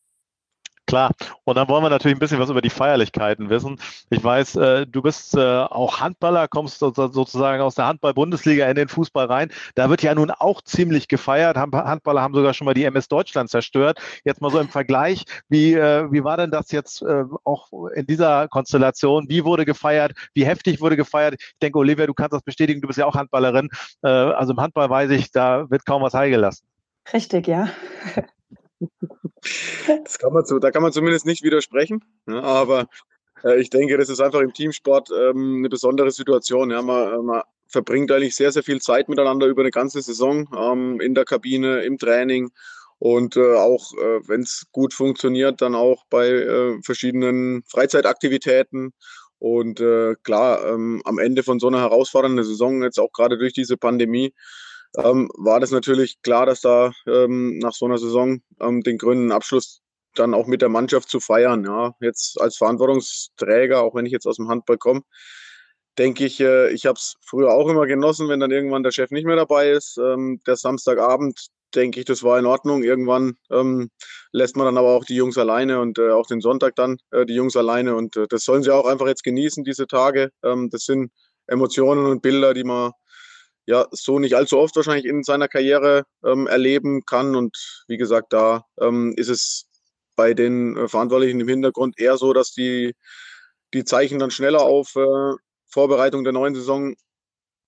Klar. 0.88 1.12
Und 1.44 1.56
dann 1.56 1.68
wollen 1.68 1.84
wir 1.84 1.90
natürlich 1.90 2.16
ein 2.16 2.20
bisschen 2.20 2.40
was 2.40 2.50
über 2.50 2.62
die 2.62 2.70
Feierlichkeiten 2.70 3.50
wissen. 3.50 3.78
Ich 4.10 4.24
weiß, 4.24 4.56
äh, 4.56 4.88
du 4.88 5.02
bist 5.02 5.36
äh, 5.36 5.40
auch 5.40 6.00
Handballer, 6.00 6.48
kommst 6.48 6.80
sozusagen 6.80 7.62
aus 7.62 7.76
der 7.76 7.88
Handball-Bundesliga 7.88 8.66
in 8.70 8.76
den 8.76 8.88
Fußball 8.88 9.26
rein. 9.26 9.52
Da 9.76 9.90
wird 9.90 10.02
ja 10.02 10.16
nun 10.16 10.32
auch 10.32 10.62
ziemlich 10.62 11.10
gefeiert. 11.10 11.58
Handballer 11.58 12.22
haben 12.22 12.34
sogar 12.34 12.54
schon 12.54 12.64
mal 12.64 12.74
die 12.74 12.86
MS 12.86 13.10
Deutschland 13.10 13.50
zerstört. 13.50 14.00
Jetzt 14.24 14.40
mal 14.40 14.50
so 14.50 14.60
im 14.60 14.70
Vergleich, 14.70 15.26
wie, 15.50 15.74
äh, 15.74 16.10
wie 16.10 16.24
war 16.24 16.38
denn 16.38 16.52
das 16.52 16.72
jetzt 16.72 17.02
äh, 17.02 17.26
auch 17.44 17.70
in 17.94 18.08
dieser 18.08 18.48
Konstellation? 18.48 19.28
Wie 19.28 19.44
wurde 19.44 19.66
gefeiert? 19.66 20.14
Wie 20.34 20.46
heftig 20.46 20.80
wurde 20.80 20.96
gefeiert? 20.96 21.36
Ich 21.38 21.60
denke, 21.62 21.80
Olivia, 21.80 22.08
du 22.08 22.14
kannst 22.14 22.32
das 22.32 22.44
bestätigen, 22.44 22.80
du 22.80 22.88
bist 22.88 22.98
ja 22.98 23.06
auch 23.06 23.16
Handballerin. 23.16 23.68
Äh, 24.04 24.08
also 24.08 24.54
im 24.54 24.62
Handball 24.62 24.90
weiß 24.90 25.12
ich, 25.12 25.32
da 25.32 25.70
wird 25.70 25.86
kaum 25.86 26.02
was 26.02 26.14
heilgelassen. 26.14 26.66
Richtig, 27.12 27.48
ja. 27.48 27.68
Das 30.04 30.20
kann 30.20 30.34
man 30.34 30.46
so, 30.46 30.60
da 30.60 30.72
kann 30.72 30.84
man 30.84 30.92
zumindest 30.92 31.26
nicht 31.26 31.44
widersprechen. 31.44 32.04
Ja, 32.28 32.42
aber 32.42 32.88
äh, 33.44 33.60
ich 33.60 33.70
denke, 33.70 33.98
das 33.98 34.10
ist 34.10 34.20
einfach 34.20 34.42
im 34.42 34.54
Teamsport 34.54 35.10
ähm, 35.12 35.58
eine 35.60 35.70
besondere 35.70 36.12
Situation. 36.12 36.72
Ja, 36.72 36.82
man, 36.82 37.14
äh, 37.14 37.18
man, 37.18 37.42
verbringt 37.70 38.12
eigentlich 38.12 38.36
sehr, 38.36 38.52
sehr 38.52 38.64
viel 38.64 38.82
Zeit 38.82 39.10
miteinander 39.10 39.46
über 39.48 39.62
eine 39.62 39.72
ganze 39.72 40.02
Saison 40.02 40.48
ähm, 40.58 41.02
in 41.02 41.14
der 41.14 41.26
Kabine, 41.26 41.82
im 41.82 41.98
Training 41.98 42.50
und 43.00 43.38
äh, 43.38 43.56
auch, 43.56 43.94
äh, 43.94 44.28
wenn 44.28 44.42
es 44.42 44.68
gut 44.72 44.94
funktioniert, 44.94 45.62
dann 45.62 45.76
auch 45.76 46.06
bei 46.10 46.28
äh, 46.28 46.82
verschiedenen 46.82 47.64
Freizeitaktivitäten. 47.68 48.94
Und 49.40 49.80
äh, 49.80 50.16
klar, 50.24 50.66
ähm, 50.66 51.02
am 51.06 51.20
Ende 51.20 51.44
von 51.44 51.60
so 51.60 51.68
einer 51.68 51.80
herausfordernden 51.80 52.44
Saison, 52.44 52.82
jetzt 52.82 53.00
auch 53.00 53.12
gerade 53.12 53.38
durch 53.38 53.54
diese 53.54 53.78
Pandemie, 53.78 54.34
ähm, 54.96 55.30
war 55.36 55.60
das 55.60 55.72
natürlich 55.72 56.22
klar, 56.22 56.46
dass 56.46 56.62
da 56.62 56.92
ähm, 57.08 57.58
nach 57.60 57.74
so 57.74 57.86
einer 57.86 57.98
Saison 57.98 58.42
ähm, 58.60 58.82
den 58.82 58.98
grünen 58.98 59.32
Abschluss 59.32 59.82
dann 60.16 60.34
auch 60.34 60.48
mit 60.48 60.62
der 60.62 60.70
Mannschaft 60.70 61.10
zu 61.10 61.20
feiern. 61.20 61.64
Ja, 61.66 61.94
jetzt 62.00 62.40
als 62.42 62.58
Verantwortungsträger, 62.58 63.82
auch 63.82 63.96
wenn 63.96 64.06
ich 64.06 64.12
jetzt 64.12 64.26
aus 64.26 64.38
dem 64.38 64.48
Handball 64.48 64.78
komme, 64.78 65.02
denke 65.98 66.26
ich, 66.26 66.40
äh, 66.40 66.70
ich 66.72 66.86
habe 66.86 66.98
es 66.98 67.16
früher 67.22 67.52
auch 67.52 67.70
immer 67.70 67.86
genossen, 67.88 68.30
wenn 68.30 68.40
dann 68.40 68.52
irgendwann 68.52 68.84
der 68.84 68.92
Chef 68.92 69.12
nicht 69.12 69.26
mehr 69.26 69.36
dabei 69.36 69.72
ist. 69.72 69.98
Ähm, 69.98 70.40
der 70.46 70.56
Samstagabend, 70.56 71.48
denke 71.76 72.00
ich, 72.00 72.06
das 72.06 72.24
war 72.24 72.40
in 72.40 72.46
Ordnung. 72.46 72.84
Irgendwann 72.84 73.36
ähm, 73.52 73.90
lässt 74.32 74.56
man 74.56 74.66
dann 74.66 74.78
aber 74.78 74.90
auch 74.90 75.06
die 75.06 75.16
Jungs 75.16 75.38
alleine 75.38 75.80
und 75.82 75.98
äh, 76.00 76.12
auch 76.12 76.28
den 76.28 76.42
Sonntag 76.42 76.76
dann 76.76 76.98
äh, 77.12 77.26
die 77.26 77.34
Jungs 77.34 77.56
alleine. 77.56 77.96
Und 77.96 78.16
äh, 78.18 78.28
das 78.30 78.44
sollen 78.44 78.64
sie 78.64 78.74
auch 78.74 78.86
einfach 78.86 79.08
jetzt 79.08 79.24
genießen, 79.24 79.64
diese 79.64 79.88
Tage. 79.88 80.32
Ähm, 80.44 80.70
das 80.72 80.86
sind 80.86 81.12
Emotionen 81.48 82.06
und 82.06 82.22
Bilder, 82.22 82.54
die 82.54 82.64
man 82.64 82.92
ja 83.68 83.86
so 83.92 84.18
nicht 84.18 84.36
allzu 84.36 84.58
oft 84.58 84.76
wahrscheinlich 84.76 85.06
in 85.06 85.24
seiner 85.24 85.48
Karriere 85.48 86.04
ähm, 86.26 86.48
erleben 86.48 87.06
kann. 87.06 87.36
Und 87.36 87.84
wie 87.88 87.98
gesagt, 87.98 88.34
da 88.34 88.64
ähm, 88.82 89.14
ist 89.18 89.30
es 89.30 89.68
bei 90.16 90.34
den 90.34 90.76
äh, 90.78 90.88
Verantwortlichen 90.88 91.40
im 91.40 91.48
Hintergrund 91.48 92.00
eher 92.00 92.18
so, 92.18 92.34
dass 92.34 92.54
die, 92.54 92.96
die 93.74 93.84
Zeichen 93.84 94.20
dann 94.20 94.32
schneller 94.32 94.62
auf 94.62 94.96
äh, 94.96 95.36
Vorbereitung 95.68 96.24
der 96.24 96.34
neuen 96.34 96.56
Saison 96.56 96.96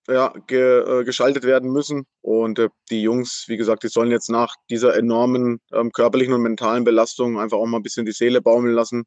ja, 0.07 0.33
ge, 0.47 1.01
äh, 1.01 1.03
geschaltet 1.03 1.43
werden 1.43 1.69
müssen. 1.71 2.05
Und 2.21 2.59
äh, 2.59 2.69
die 2.89 3.01
Jungs, 3.01 3.43
wie 3.47 3.57
gesagt, 3.57 3.83
die 3.83 3.89
sollen 3.89 4.09
jetzt 4.09 4.29
nach 4.29 4.55
dieser 4.69 4.95
enormen 4.95 5.59
ähm, 5.73 5.91
körperlichen 5.91 6.33
und 6.33 6.41
mentalen 6.41 6.85
Belastung 6.85 7.39
einfach 7.39 7.57
auch 7.57 7.67
mal 7.67 7.77
ein 7.77 7.83
bisschen 7.83 8.05
die 8.05 8.13
Seele 8.13 8.41
baumeln 8.41 8.73
lassen, 8.73 9.03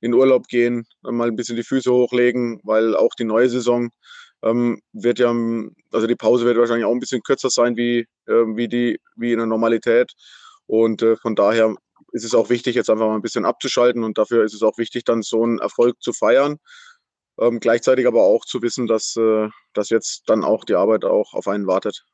in 0.00 0.14
Urlaub 0.14 0.48
gehen, 0.48 0.86
mal 1.02 1.28
ein 1.28 1.36
bisschen 1.36 1.56
die 1.56 1.62
Füße 1.62 1.92
hochlegen, 1.92 2.58
weil 2.64 2.96
auch 2.96 3.14
die 3.18 3.24
neue 3.24 3.50
Saison 3.50 3.90
ähm, 4.42 4.80
wird 4.92 5.18
ja, 5.18 5.34
also 5.92 6.06
die 6.06 6.16
Pause 6.16 6.44
wird 6.44 6.58
wahrscheinlich 6.58 6.84
auch 6.84 6.92
ein 6.92 7.00
bisschen 7.00 7.22
kürzer 7.22 7.50
sein 7.50 7.76
wie, 7.76 8.06
äh, 8.26 8.32
wie, 8.56 8.68
die, 8.68 8.98
wie 9.16 9.32
in 9.32 9.38
der 9.38 9.46
Normalität. 9.46 10.12
Und 10.66 11.02
äh, 11.02 11.16
von 11.16 11.34
daher 11.34 11.74
ist 12.12 12.24
es 12.24 12.34
auch 12.34 12.50
wichtig, 12.50 12.74
jetzt 12.74 12.90
einfach 12.90 13.06
mal 13.06 13.14
ein 13.14 13.22
bisschen 13.22 13.44
abzuschalten 13.44 14.04
und 14.04 14.18
dafür 14.18 14.44
ist 14.44 14.54
es 14.54 14.62
auch 14.62 14.78
wichtig, 14.78 15.04
dann 15.04 15.22
so 15.22 15.42
einen 15.42 15.58
Erfolg 15.58 16.00
zu 16.00 16.12
feiern. 16.12 16.58
Ähm, 17.38 17.60
gleichzeitig 17.60 18.06
aber 18.06 18.22
auch 18.22 18.44
zu 18.44 18.62
wissen, 18.62 18.86
dass, 18.86 19.16
äh, 19.16 19.48
dass 19.72 19.90
jetzt 19.90 20.24
dann 20.26 20.44
auch 20.44 20.64
die 20.64 20.74
Arbeit 20.74 21.04
auch 21.04 21.32
auf 21.34 21.48
einen 21.48 21.66
wartet. 21.66 22.04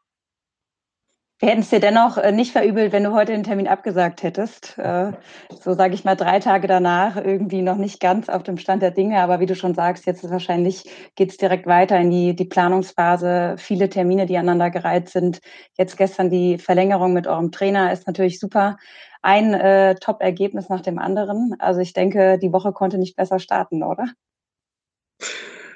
Wir 1.39 1.51
hätten 1.51 1.61
es 1.61 1.69
dir 1.69 1.81
dennoch 1.81 2.17
äh, 2.17 2.33
nicht 2.33 2.53
verübelt, 2.53 2.93
wenn 2.93 3.05
du 3.05 3.13
heute 3.13 3.33
den 3.33 3.43
Termin 3.43 3.69
abgesagt 3.69 4.23
hättest. 4.23 4.79
Äh, 4.79 5.13
so 5.61 5.75
sage 5.75 5.93
ich 5.93 6.03
mal 6.03 6.15
drei 6.15 6.41
Tage 6.41 6.67
danach 6.67 7.17
irgendwie 7.17 7.61
noch 7.61 7.77
nicht 7.77 8.01
ganz 8.01 8.31
auf 8.31 8.43
dem 8.43 8.57
Stand 8.57 8.81
der 8.81 8.91
Dinge. 8.91 9.21
Aber 9.21 9.39
wie 9.39 9.45
du 9.45 9.55
schon 9.55 9.75
sagst, 9.75 10.07
jetzt 10.07 10.25
ist 10.25 10.31
wahrscheinlich 10.31 10.85
geht 11.15 11.31
es 11.31 11.37
direkt 11.37 11.67
weiter 11.67 11.99
in 12.01 12.11
die, 12.11 12.35
die 12.35 12.47
Planungsphase. 12.47 13.57
Viele 13.59 13.91
Termine, 13.91 14.25
die 14.25 14.39
aneinandergereiht 14.39 15.11
sind. 15.11 15.41
Jetzt 15.77 15.99
gestern 15.99 16.31
die 16.31 16.57
Verlängerung 16.57 17.13
mit 17.13 17.27
eurem 17.27 17.53
Trainer 17.53 17.93
ist 17.93 18.07
natürlich 18.07 18.41
super. 18.41 18.79
Ein 19.21 19.53
äh, 19.53 19.97
Top-Ergebnis 19.97 20.71
nach 20.71 20.81
dem 20.81 20.99
anderen. 20.99 21.55
Also 21.59 21.81
ich 21.81 21.93
denke, 21.93 22.39
die 22.39 22.53
Woche 22.53 22.73
konnte 22.73 22.97
nicht 22.97 23.15
besser 23.15 23.41
starten, 23.41 23.83
oder? 23.83 24.07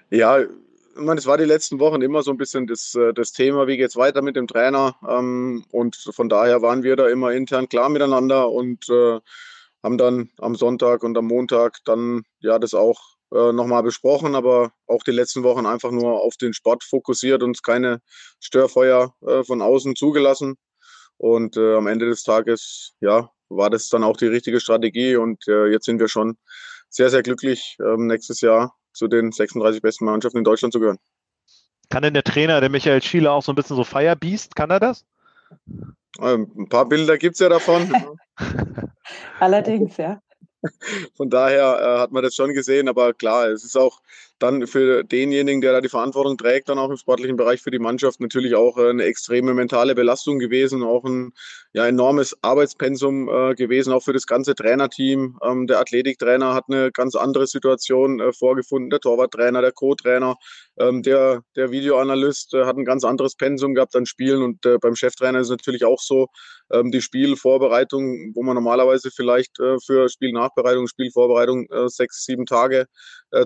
Ja, 0.09 0.39
ich 1.01 1.07
meine, 1.07 1.19
es 1.19 1.27
war 1.27 1.39
die 1.39 1.45
letzten 1.45 1.81
Wochen 1.81 2.03
immer 2.03 2.23
so 2.23 2.31
ein 2.31 2.37
bisschen 2.37 2.67
das, 2.67 2.95
äh, 2.95 3.15
das 3.15 3.33
Thema, 3.33 3.67
wie 3.67 3.79
geht 3.79 3.89
es 3.89 3.97
weiter 3.97 4.23
mit 4.23 4.37
dem 4.37 4.47
Trainer. 4.47 4.97
Ähm, 5.09 5.65
und 5.71 5.97
von 5.97 6.29
daher 6.29 6.61
waren 6.63 6.83
wir 6.83 6.97
da 6.97 7.09
immer 7.09 7.33
intern 7.33 7.69
klar 7.69 7.89
miteinander 7.89 8.51
und 8.51 8.89
äh, 8.91 9.19
haben 9.83 9.97
dann 9.97 10.31
am 10.39 10.55
Sonntag 10.55 11.03
und 11.03 11.17
am 11.17 11.27
Montag 11.27 11.79
dann 11.87 12.23
ja 12.41 12.59
das 12.59 12.75
auch 12.75 13.01
äh, 13.33 13.53
nochmal 13.53 13.83
besprochen, 13.83 14.35
aber 14.35 14.73
auch 14.87 15.03
die 15.03 15.13
letzten 15.13 15.43
Wochen 15.43 15.65
einfach 15.65 15.91
nur 15.91 16.21
auf 16.21 16.37
den 16.37 16.53
Sport 16.53 16.85
fokussiert 16.85 17.43
und 17.43 17.63
keine 17.63 18.01
Störfeuer 18.41 19.15
von 19.47 19.63
außen 19.63 19.97
zugelassen. 19.97 20.57
Und 21.17 21.57
am 21.59 21.87
Ende 21.87 22.07
des 22.07 22.23
Tages, 22.23 22.95
ja, 23.01 23.31
war 23.51 23.71
das 23.71 23.89
dann 23.89 24.05
auch 24.05 24.17
die 24.17 24.27
richtige 24.27 24.59
Strategie 24.59 25.17
und 25.17 25.45
jetzt 25.47 25.85
sind 25.85 26.01
wir 26.01 26.09
schon 26.09 26.39
sehr, 26.89 27.11
sehr 27.11 27.23
glücklich, 27.23 27.77
ähm, 27.81 28.07
nächstes 28.07 28.41
Jahr 28.41 28.75
zu 29.01 29.09
den 29.09 29.33
36 29.33 29.81
besten 29.81 30.05
Mannschaften 30.05 30.39
in 30.39 30.45
Deutschland 30.45 30.75
zu 30.75 30.79
gehören. 30.79 30.99
Kann 31.89 32.03
denn 32.03 32.13
der 32.13 32.23
Trainer, 32.23 32.61
der 32.61 32.69
Michael 32.69 33.03
Schiele, 33.03 33.33
auch 33.33 33.43
so 33.43 33.51
ein 33.51 33.55
bisschen 33.55 33.77
so 33.77 33.83
Firebeast? 33.83 34.55
Kann 34.55 34.71
er 34.71 34.79
das? 34.79 35.07
Ähm, 36.21 36.53
ein 36.57 36.69
paar 36.69 36.87
Bilder 36.87 37.17
gibt 37.17 37.35
es 37.35 37.41
ja 37.41 37.49
davon. 37.49 37.91
Allerdings, 39.41 39.97
ja. 39.97 40.21
Von 41.17 41.31
daher 41.31 41.81
äh, 41.81 42.01
hat 42.01 42.13
man 42.13 42.23
das 42.23 42.35
schon 42.35 42.53
gesehen, 42.53 42.89
aber 42.91 43.15
klar, 43.15 43.49
es 43.49 43.65
ist 43.65 43.77
auch 43.77 44.03
dann 44.41 44.67
für 44.67 45.05
denjenigen, 45.05 45.61
der 45.61 45.73
da 45.73 45.81
die 45.81 45.89
Verantwortung 45.89 46.37
trägt, 46.37 46.69
dann 46.69 46.79
auch 46.79 46.91
im 46.91 46.97
sportlichen 46.97 47.37
Bereich 47.37 47.63
für 47.63 47.71
die 47.71 47.79
Mannschaft 47.79 48.21
natürlich 48.21 48.55
auch 48.55 48.79
äh, 48.79 48.91
eine 48.91 49.05
extreme 49.05 49.55
mentale 49.55 49.95
Belastung 49.95 50.39
gewesen, 50.39 50.83
auch 50.83 51.05
ein 51.05 51.33
ja, 51.73 51.87
enormes 51.87 52.37
Arbeitspensum 52.43 53.29
äh, 53.29 53.55
gewesen, 53.55 53.93
auch 53.93 54.03
für 54.03 54.13
das 54.13 54.27
ganze 54.27 54.55
Trainerteam. 54.55 55.39
Ähm, 55.43 55.67
der 55.67 55.81
Athletiktrainer 55.81 56.55
hat 56.55 56.65
eine 56.69 56.91
ganz 56.91 57.15
andere 57.15 57.47
Situation 57.47 58.21
äh, 58.21 58.33
vorgefunden, 58.33 58.91
der 58.91 59.01
Torwarttrainer, 59.01 59.61
der 59.61 59.73
Co-Trainer, 59.73 60.37
ähm, 60.79 61.03
der, 61.03 61.43
der 61.57 61.71
Videoanalyst 61.71 62.55
äh, 62.55 62.65
hat 62.65 62.77
ein 62.77 62.85
ganz 62.85 63.05
anderes 63.05 63.37
Pensum 63.37 63.75
gehabt 63.75 63.95
an 63.95 64.07
Spielen 64.07 64.43
und 64.43 64.65
äh, 64.65 64.79
beim 64.79 64.97
Cheftrainer 64.97 65.41
ist 65.41 65.49
es 65.49 65.51
natürlich 65.51 65.85
auch 65.85 66.01
so, 66.01 66.29
ähm, 66.73 66.91
die 66.91 67.03
Spielvorbereitung, 67.03 68.33
wo 68.35 68.43
man 68.43 68.55
normalerweise 68.55 69.11
vielleicht 69.11 69.61
äh, 69.61 69.77
für 69.85 70.09
Spielnachbereitung, 70.09 70.87
Spielvorbereitung 70.87 71.69
sechs, 71.87 72.25
sieben 72.25 72.47
Tage 72.47 72.87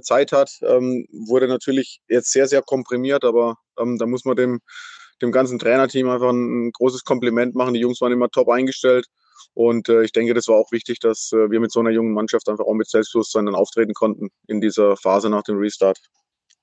Zeit 0.01 0.33
hat, 0.33 0.51
ähm, 0.63 0.84
wurde 1.13 1.49
natürlich 1.49 2.01
jetzt 2.09 2.33
sehr, 2.33 2.47
sehr 2.49 2.63
komprimiert, 2.63 3.25
aber 3.25 3.57
ähm, 3.79 3.99
da 3.99 4.07
muss 4.07 4.25
man 4.25 4.37
dem, 4.37 4.61
dem 5.23 5.33
ganzen 5.33 5.59
Trainerteam 5.59 6.09
einfach 6.09 6.31
ein, 6.31 6.69
ein 6.69 6.73
großes 6.73 7.05
Kompliment 7.05 7.55
machen. 7.55 7.75
Die 7.75 7.81
Jungs 7.81 8.01
waren 8.01 8.13
immer 8.13 8.31
top 8.31 8.49
eingestellt. 8.49 9.07
Und 9.55 9.89
äh, 9.89 10.03
ich 10.03 10.13
denke, 10.13 10.35
das 10.35 10.49
war 10.49 10.57
auch 10.57 10.73
wichtig, 10.73 10.99
dass 11.01 11.31
äh, 11.33 11.51
wir 11.51 11.61
mit 11.61 11.71
so 11.71 11.81
einer 11.81 11.91
jungen 11.91 12.13
Mannschaft 12.13 12.49
einfach 12.49 12.65
auch 12.65 12.75
mit 12.75 12.89
Selbstbewusstsein 12.89 13.47
dann 13.47 13.55
auftreten 13.55 13.95
konnten 13.95 14.31
in 14.49 14.61
dieser 14.61 14.97
Phase 14.97 15.31
nach 15.31 15.43
dem 15.43 15.59
Restart. 15.59 15.99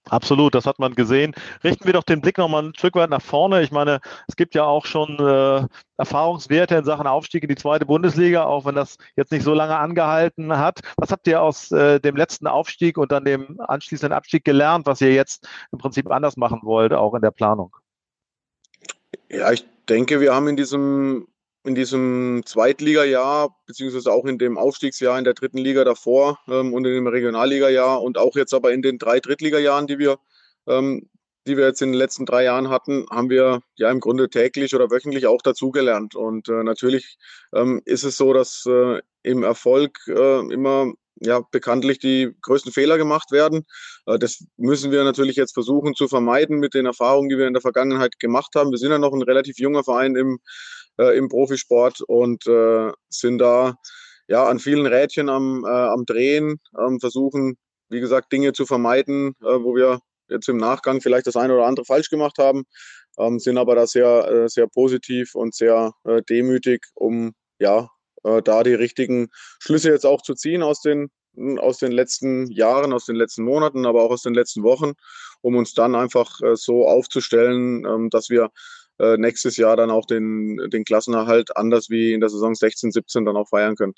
Absolut, 0.09 0.55
das 0.55 0.65
hat 0.65 0.79
man 0.79 0.95
gesehen. 0.95 1.33
Richten 1.63 1.85
wir 1.85 1.93
doch 1.93 2.03
den 2.03 2.21
Blick 2.21 2.37
nochmal 2.37 2.63
ein 2.63 2.75
Stück 2.75 2.95
weit 2.95 3.11
nach 3.11 3.21
vorne. 3.21 3.61
Ich 3.61 3.71
meine, 3.71 4.01
es 4.27 4.35
gibt 4.35 4.55
ja 4.55 4.63
auch 4.63 4.85
schon 4.85 5.19
äh, 5.19 5.65
Erfahrungswerte 5.97 6.75
in 6.75 6.85
Sachen 6.85 7.05
Aufstieg 7.05 7.43
in 7.43 7.49
die 7.49 7.55
zweite 7.55 7.85
Bundesliga, 7.85 8.43
auch 8.43 8.65
wenn 8.65 8.75
das 8.75 8.97
jetzt 9.15 9.31
nicht 9.31 9.43
so 9.43 9.53
lange 9.53 9.77
angehalten 9.77 10.57
hat. 10.57 10.79
Was 10.97 11.11
habt 11.11 11.27
ihr 11.27 11.41
aus 11.41 11.71
äh, 11.71 11.99
dem 11.99 12.15
letzten 12.15 12.47
Aufstieg 12.47 12.97
und 12.97 13.11
dann 13.11 13.25
dem 13.25 13.61
anschließenden 13.61 14.15
Abstieg 14.15 14.43
gelernt, 14.43 14.87
was 14.87 15.01
ihr 15.01 15.13
jetzt 15.13 15.47
im 15.71 15.77
Prinzip 15.77 16.09
anders 16.09 16.35
machen 16.35 16.61
wollt, 16.63 16.93
auch 16.93 17.13
in 17.13 17.21
der 17.21 17.31
Planung? 17.31 17.75
Ja, 19.29 19.51
ich 19.51 19.65
denke, 19.87 20.19
wir 20.19 20.33
haben 20.33 20.47
in 20.47 20.57
diesem 20.57 21.27
in 21.63 21.75
diesem 21.75 22.41
Zweitligajahr, 22.45 23.55
beziehungsweise 23.67 24.11
auch 24.11 24.25
in 24.25 24.37
dem 24.37 24.57
Aufstiegsjahr 24.57 25.17
in 25.17 25.23
der 25.23 25.33
dritten 25.33 25.59
Liga 25.59 25.83
davor 25.83 26.39
ähm, 26.47 26.73
und 26.73 26.85
in 26.85 26.93
dem 26.93 27.07
Regionalligajahr 27.07 28.01
und 28.01 28.17
auch 28.17 28.35
jetzt 28.35 28.53
aber 28.53 28.71
in 28.71 28.81
den 28.81 28.97
drei 28.97 29.19
Drittligajahren, 29.19 29.87
die 29.87 29.99
wir, 29.99 30.17
ähm, 30.67 31.09
die 31.47 31.57
wir 31.57 31.65
jetzt 31.65 31.81
in 31.81 31.91
den 31.91 31.99
letzten 31.99 32.25
drei 32.25 32.43
Jahren 32.45 32.69
hatten, 32.69 33.05
haben 33.11 33.29
wir 33.29 33.61
ja 33.75 33.91
im 33.91 33.99
Grunde 33.99 34.29
täglich 34.29 34.73
oder 34.75 34.89
wöchentlich 34.89 35.27
auch 35.27 35.41
dazugelernt. 35.41 36.15
Und 36.15 36.49
äh, 36.49 36.63
natürlich 36.63 37.17
ähm, 37.53 37.81
ist 37.85 38.03
es 38.03 38.17
so, 38.17 38.33
dass 38.33 38.65
äh, 38.65 38.99
im 39.23 39.43
Erfolg 39.43 39.99
äh, 40.07 40.39
immer 40.51 40.93
ja, 41.21 41.41
bekanntlich 41.51 41.99
die 41.99 42.35
größten 42.41 42.71
Fehler 42.71 42.97
gemacht 42.97 43.31
werden. 43.31 43.65
Äh, 44.07 44.17
das 44.17 44.43
müssen 44.57 44.91
wir 44.91 45.03
natürlich 45.03 45.35
jetzt 45.35 45.53
versuchen 45.53 45.93
zu 45.93 46.07
vermeiden 46.07 46.57
mit 46.59 46.73
den 46.73 46.87
Erfahrungen, 46.87 47.29
die 47.29 47.37
wir 47.37 47.47
in 47.47 47.53
der 47.53 47.61
Vergangenheit 47.61 48.19
gemacht 48.19 48.53
haben. 48.55 48.71
Wir 48.71 48.79
sind 48.79 48.91
ja 48.91 48.97
noch 48.97 49.13
ein 49.13 49.21
relativ 49.21 49.59
junger 49.59 49.83
Verein 49.83 50.15
im 50.15 50.39
äh, 51.01 51.17
im 51.17 51.29
Profisport 51.29 52.01
und 52.01 52.45
äh, 52.47 52.91
sind 53.09 53.39
da 53.39 53.75
ja 54.27 54.45
an 54.45 54.59
vielen 54.59 54.85
Rädchen 54.85 55.29
am, 55.29 55.65
äh, 55.65 55.69
am 55.69 56.05
Drehen, 56.05 56.59
ähm, 56.79 56.99
versuchen, 56.99 57.57
wie 57.89 57.99
gesagt, 57.99 58.31
Dinge 58.31 58.53
zu 58.53 58.65
vermeiden, 58.65 59.35
äh, 59.41 59.45
wo 59.63 59.75
wir 59.75 59.99
jetzt 60.29 60.47
im 60.47 60.57
Nachgang 60.57 61.01
vielleicht 61.01 61.27
das 61.27 61.35
eine 61.35 61.53
oder 61.53 61.65
andere 61.65 61.85
falsch 61.85 62.09
gemacht 62.09 62.37
haben, 62.37 62.63
ähm, 63.17 63.39
sind 63.39 63.57
aber 63.57 63.75
da 63.75 63.87
sehr, 63.87 64.27
äh, 64.27 64.47
sehr 64.47 64.67
positiv 64.67 65.35
und 65.35 65.53
sehr 65.53 65.91
äh, 66.05 66.21
demütig, 66.23 66.85
um 66.95 67.33
ja 67.59 67.89
da 68.43 68.61
die 68.61 68.75
richtigen 68.75 69.29
Schlüsse 69.57 69.89
jetzt 69.89 70.05
auch 70.05 70.21
zu 70.21 70.35
ziehen 70.35 70.61
aus 70.61 70.79
den 70.81 71.09
aus 71.57 71.79
den 71.79 71.91
letzten 71.91 72.51
Jahren, 72.51 72.93
aus 72.93 73.05
den 73.05 73.15
letzten 73.15 73.43
Monaten, 73.43 73.87
aber 73.87 74.03
auch 74.03 74.11
aus 74.11 74.21
den 74.21 74.35
letzten 74.35 74.61
Wochen, 74.61 74.93
um 75.41 75.55
uns 75.55 75.73
dann 75.73 75.95
einfach 75.95 76.39
so 76.53 76.87
aufzustellen, 76.87 77.83
ähm, 77.83 78.11
dass 78.11 78.29
wir 78.29 78.51
äh, 79.01 79.17
nächstes 79.17 79.57
Jahr 79.57 79.75
dann 79.75 79.89
auch 79.89 80.05
den, 80.05 80.57
den 80.69 80.85
Klassenerhalt 80.85 81.57
anders 81.57 81.89
wie 81.89 82.13
in 82.13 82.19
der 82.19 82.29
Saison 82.29 82.53
16, 82.53 82.91
17 82.91 83.25
dann 83.25 83.35
auch 83.35 83.49
feiern 83.49 83.75
können. 83.75 83.93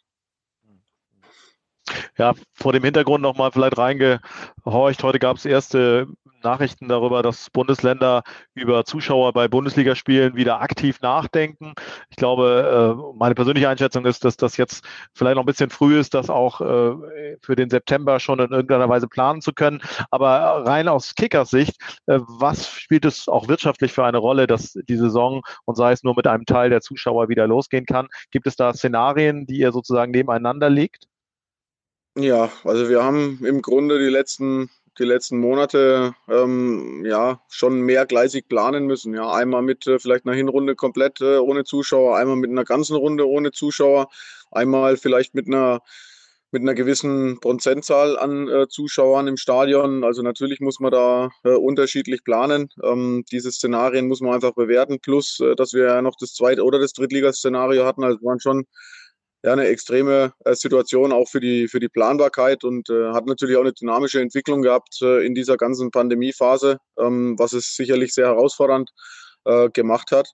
Ja, 2.17 2.33
vor 2.53 2.71
dem 2.71 2.83
Hintergrund 2.83 3.21
nochmal 3.21 3.51
vielleicht 3.51 3.77
reingehorcht. 3.77 5.03
Heute 5.03 5.19
gab 5.19 5.37
es 5.37 5.45
erste 5.45 6.07
Nachrichten 6.43 6.87
darüber, 6.87 7.23
dass 7.23 7.49
Bundesländer 7.49 8.23
über 8.53 8.85
Zuschauer 8.85 9.33
bei 9.33 9.47
Bundesligaspielen 9.47 10.35
wieder 10.35 10.61
aktiv 10.61 11.01
nachdenken. 11.01 11.73
Ich 12.09 12.17
glaube, 12.17 12.97
äh, 12.99 13.17
meine 13.17 13.35
persönliche 13.35 13.69
Einschätzung 13.69 14.05
ist, 14.05 14.25
dass 14.25 14.37
das 14.37 14.57
jetzt 14.57 14.83
vielleicht 15.13 15.35
noch 15.35 15.43
ein 15.43 15.47
bisschen 15.47 15.69
früh 15.69 15.99
ist, 15.99 16.13
das 16.13 16.29
auch 16.29 16.61
äh, 16.61 17.37
für 17.41 17.55
den 17.55 17.69
September 17.69 18.19
schon 18.19 18.39
in 18.39 18.51
irgendeiner 18.51 18.89
Weise 18.89 19.07
planen 19.07 19.41
zu 19.41 19.53
können. 19.53 19.81
Aber 20.11 20.65
rein 20.65 20.87
aus 20.87 21.15
Kickers 21.15 21.49
Sicht, 21.49 21.75
äh, 22.07 22.19
was 22.27 22.69
spielt 22.69 23.05
es 23.05 23.27
auch 23.27 23.47
wirtschaftlich 23.47 23.93
für 23.93 24.05
eine 24.05 24.17
Rolle, 24.17 24.47
dass 24.47 24.73
die 24.73 24.97
Saison 24.97 25.41
und 25.65 25.75
sei 25.75 25.91
es 25.91 26.03
nur 26.03 26.15
mit 26.15 26.27
einem 26.27 26.45
Teil 26.45 26.69
der 26.69 26.81
Zuschauer 26.81 27.29
wieder 27.29 27.47
losgehen 27.47 27.85
kann? 27.85 28.07
Gibt 28.31 28.47
es 28.47 28.55
da 28.55 28.73
Szenarien, 28.73 29.45
die 29.45 29.57
ihr 29.57 29.71
sozusagen 29.71 30.11
nebeneinander 30.11 30.69
legt? 30.69 31.07
Ja, 32.15 32.51
also 32.63 32.89
wir 32.89 33.03
haben 33.03 33.43
im 33.43 33.61
Grunde 33.61 33.97
die 33.97 34.11
letzten 34.11 34.69
die 34.99 35.03
letzten 35.03 35.39
Monate 35.39 36.13
ähm, 36.29 37.03
ja 37.05 37.41
schon 37.49 37.81
mehrgleisig 37.81 38.47
planen 38.47 38.85
müssen. 38.85 39.13
Ja, 39.13 39.31
einmal 39.31 39.61
mit 39.61 39.87
äh, 39.87 39.99
vielleicht 39.99 40.25
einer 40.25 40.35
Hinrunde 40.35 40.75
komplett 40.75 41.21
äh, 41.21 41.37
ohne 41.37 41.63
Zuschauer, 41.63 42.17
einmal 42.17 42.35
mit 42.35 42.49
einer 42.49 42.63
ganzen 42.63 42.95
Runde 42.95 43.27
ohne 43.27 43.51
Zuschauer, 43.51 44.07
einmal 44.51 44.97
vielleicht 44.97 45.35
mit 45.35 45.47
einer 45.47 45.81
mit 46.53 46.61
einer 46.61 46.75
gewissen 46.75 47.39
Prozentzahl 47.39 48.17
an 48.17 48.47
äh, 48.47 48.67
Zuschauern 48.67 49.27
im 49.27 49.37
Stadion. 49.37 50.03
Also 50.03 50.21
natürlich 50.21 50.59
muss 50.59 50.79
man 50.79 50.91
da 50.91 51.29
äh, 51.43 51.49
unterschiedlich 51.49 52.23
planen. 52.23 52.69
Ähm, 52.83 53.25
diese 53.31 53.51
Szenarien 53.51 54.07
muss 54.07 54.21
man 54.21 54.35
einfach 54.35 54.53
bewerten. 54.53 54.99
Plus, 54.99 55.39
äh, 55.39 55.55
dass 55.55 55.73
wir 55.73 55.85
ja 55.85 56.01
noch 56.03 56.15
das 56.19 56.35
zweite 56.35 56.63
oder 56.63 56.77
das 56.77 56.93
Drittligaszenario 56.93 57.85
hatten. 57.85 58.03
Also 58.03 58.19
waren 58.21 58.39
schon 58.39 58.65
ja, 59.43 59.51
eine 59.51 59.67
extreme 59.67 60.33
äh, 60.45 60.55
Situation 60.55 61.11
auch 61.11 61.27
für 61.27 61.41
die, 61.41 61.67
für 61.67 61.79
die 61.79 61.89
Planbarkeit 61.89 62.63
und 62.63 62.89
äh, 62.89 63.11
hat 63.11 63.25
natürlich 63.25 63.57
auch 63.57 63.61
eine 63.61 63.73
dynamische 63.73 64.21
Entwicklung 64.21 64.61
gehabt 64.61 64.99
äh, 65.01 65.25
in 65.25 65.35
dieser 65.35 65.57
ganzen 65.57 65.91
Pandemiephase, 65.91 66.77
ähm, 66.97 67.37
was 67.37 67.51
es 67.51 67.75
sicherlich 67.75 68.13
sehr 68.13 68.27
herausfordernd 68.27 68.89
äh, 69.43 69.69
gemacht 69.69 70.11
hat. 70.11 70.31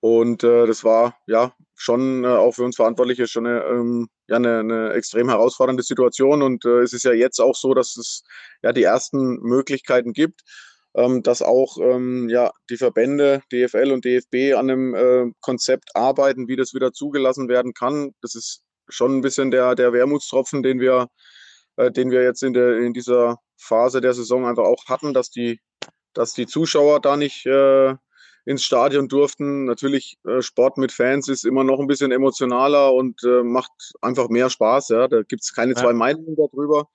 Und 0.00 0.44
äh, 0.44 0.66
das 0.66 0.84
war 0.84 1.16
ja 1.26 1.54
schon 1.74 2.24
äh, 2.24 2.28
auch 2.28 2.52
für 2.52 2.64
uns 2.64 2.76
Verantwortliche 2.76 3.26
schon 3.26 3.46
eine, 3.46 3.64
ähm, 3.64 4.08
ja, 4.28 4.36
eine, 4.36 4.58
eine 4.58 4.92
extrem 4.92 5.30
herausfordernde 5.30 5.82
Situation. 5.82 6.42
Und 6.42 6.64
es 6.66 6.92
ist 6.92 7.04
ja 7.04 7.12
jetzt 7.12 7.40
auch 7.40 7.54
so, 7.54 7.72
dass 7.72 7.96
es 7.96 8.22
ja 8.62 8.72
die 8.72 8.82
ersten 8.82 9.38
Möglichkeiten 9.40 10.12
gibt 10.12 10.42
ähm, 10.94 11.22
dass 11.22 11.42
auch 11.42 11.78
ähm, 11.78 12.28
ja, 12.28 12.50
die 12.68 12.76
Verbände 12.76 13.42
DFL 13.52 13.92
und 13.92 14.04
DFB 14.04 14.56
an 14.56 14.70
einem 14.70 14.94
äh, 14.94 15.32
Konzept 15.40 15.94
arbeiten, 15.94 16.48
wie 16.48 16.56
das 16.56 16.74
wieder 16.74 16.92
zugelassen 16.92 17.48
werden 17.48 17.74
kann. 17.74 18.12
Das 18.22 18.34
ist 18.34 18.62
schon 18.88 19.18
ein 19.18 19.20
bisschen 19.20 19.50
der, 19.50 19.74
der 19.74 19.92
Wermutstropfen, 19.92 20.62
den 20.62 20.80
wir, 20.80 21.08
äh, 21.76 21.90
den 21.90 22.10
wir 22.10 22.22
jetzt 22.22 22.42
in, 22.42 22.54
der, 22.54 22.78
in 22.78 22.92
dieser 22.92 23.38
Phase 23.56 24.00
der 24.00 24.14
Saison 24.14 24.46
einfach 24.46 24.64
auch 24.64 24.86
hatten, 24.86 25.14
dass 25.14 25.30
die, 25.30 25.60
dass 26.12 26.34
die 26.34 26.46
Zuschauer 26.46 27.00
da 27.00 27.16
nicht 27.16 27.46
äh, 27.46 27.94
ins 28.44 28.64
Stadion 28.64 29.08
durften. 29.08 29.66
Natürlich, 29.66 30.18
äh, 30.26 30.42
Sport 30.42 30.78
mit 30.78 30.92
Fans 30.92 31.28
ist 31.28 31.44
immer 31.44 31.62
noch 31.62 31.78
ein 31.78 31.86
bisschen 31.86 32.10
emotionaler 32.10 32.92
und 32.92 33.22
äh, 33.22 33.42
macht 33.42 33.70
einfach 34.00 34.28
mehr 34.28 34.50
Spaß. 34.50 34.88
Ja? 34.88 35.08
Da 35.08 35.22
gibt 35.22 35.42
es 35.42 35.54
keine 35.54 35.74
ja. 35.74 35.78
zwei 35.78 35.92
Meinungen 35.92 36.36
darüber. 36.36 36.88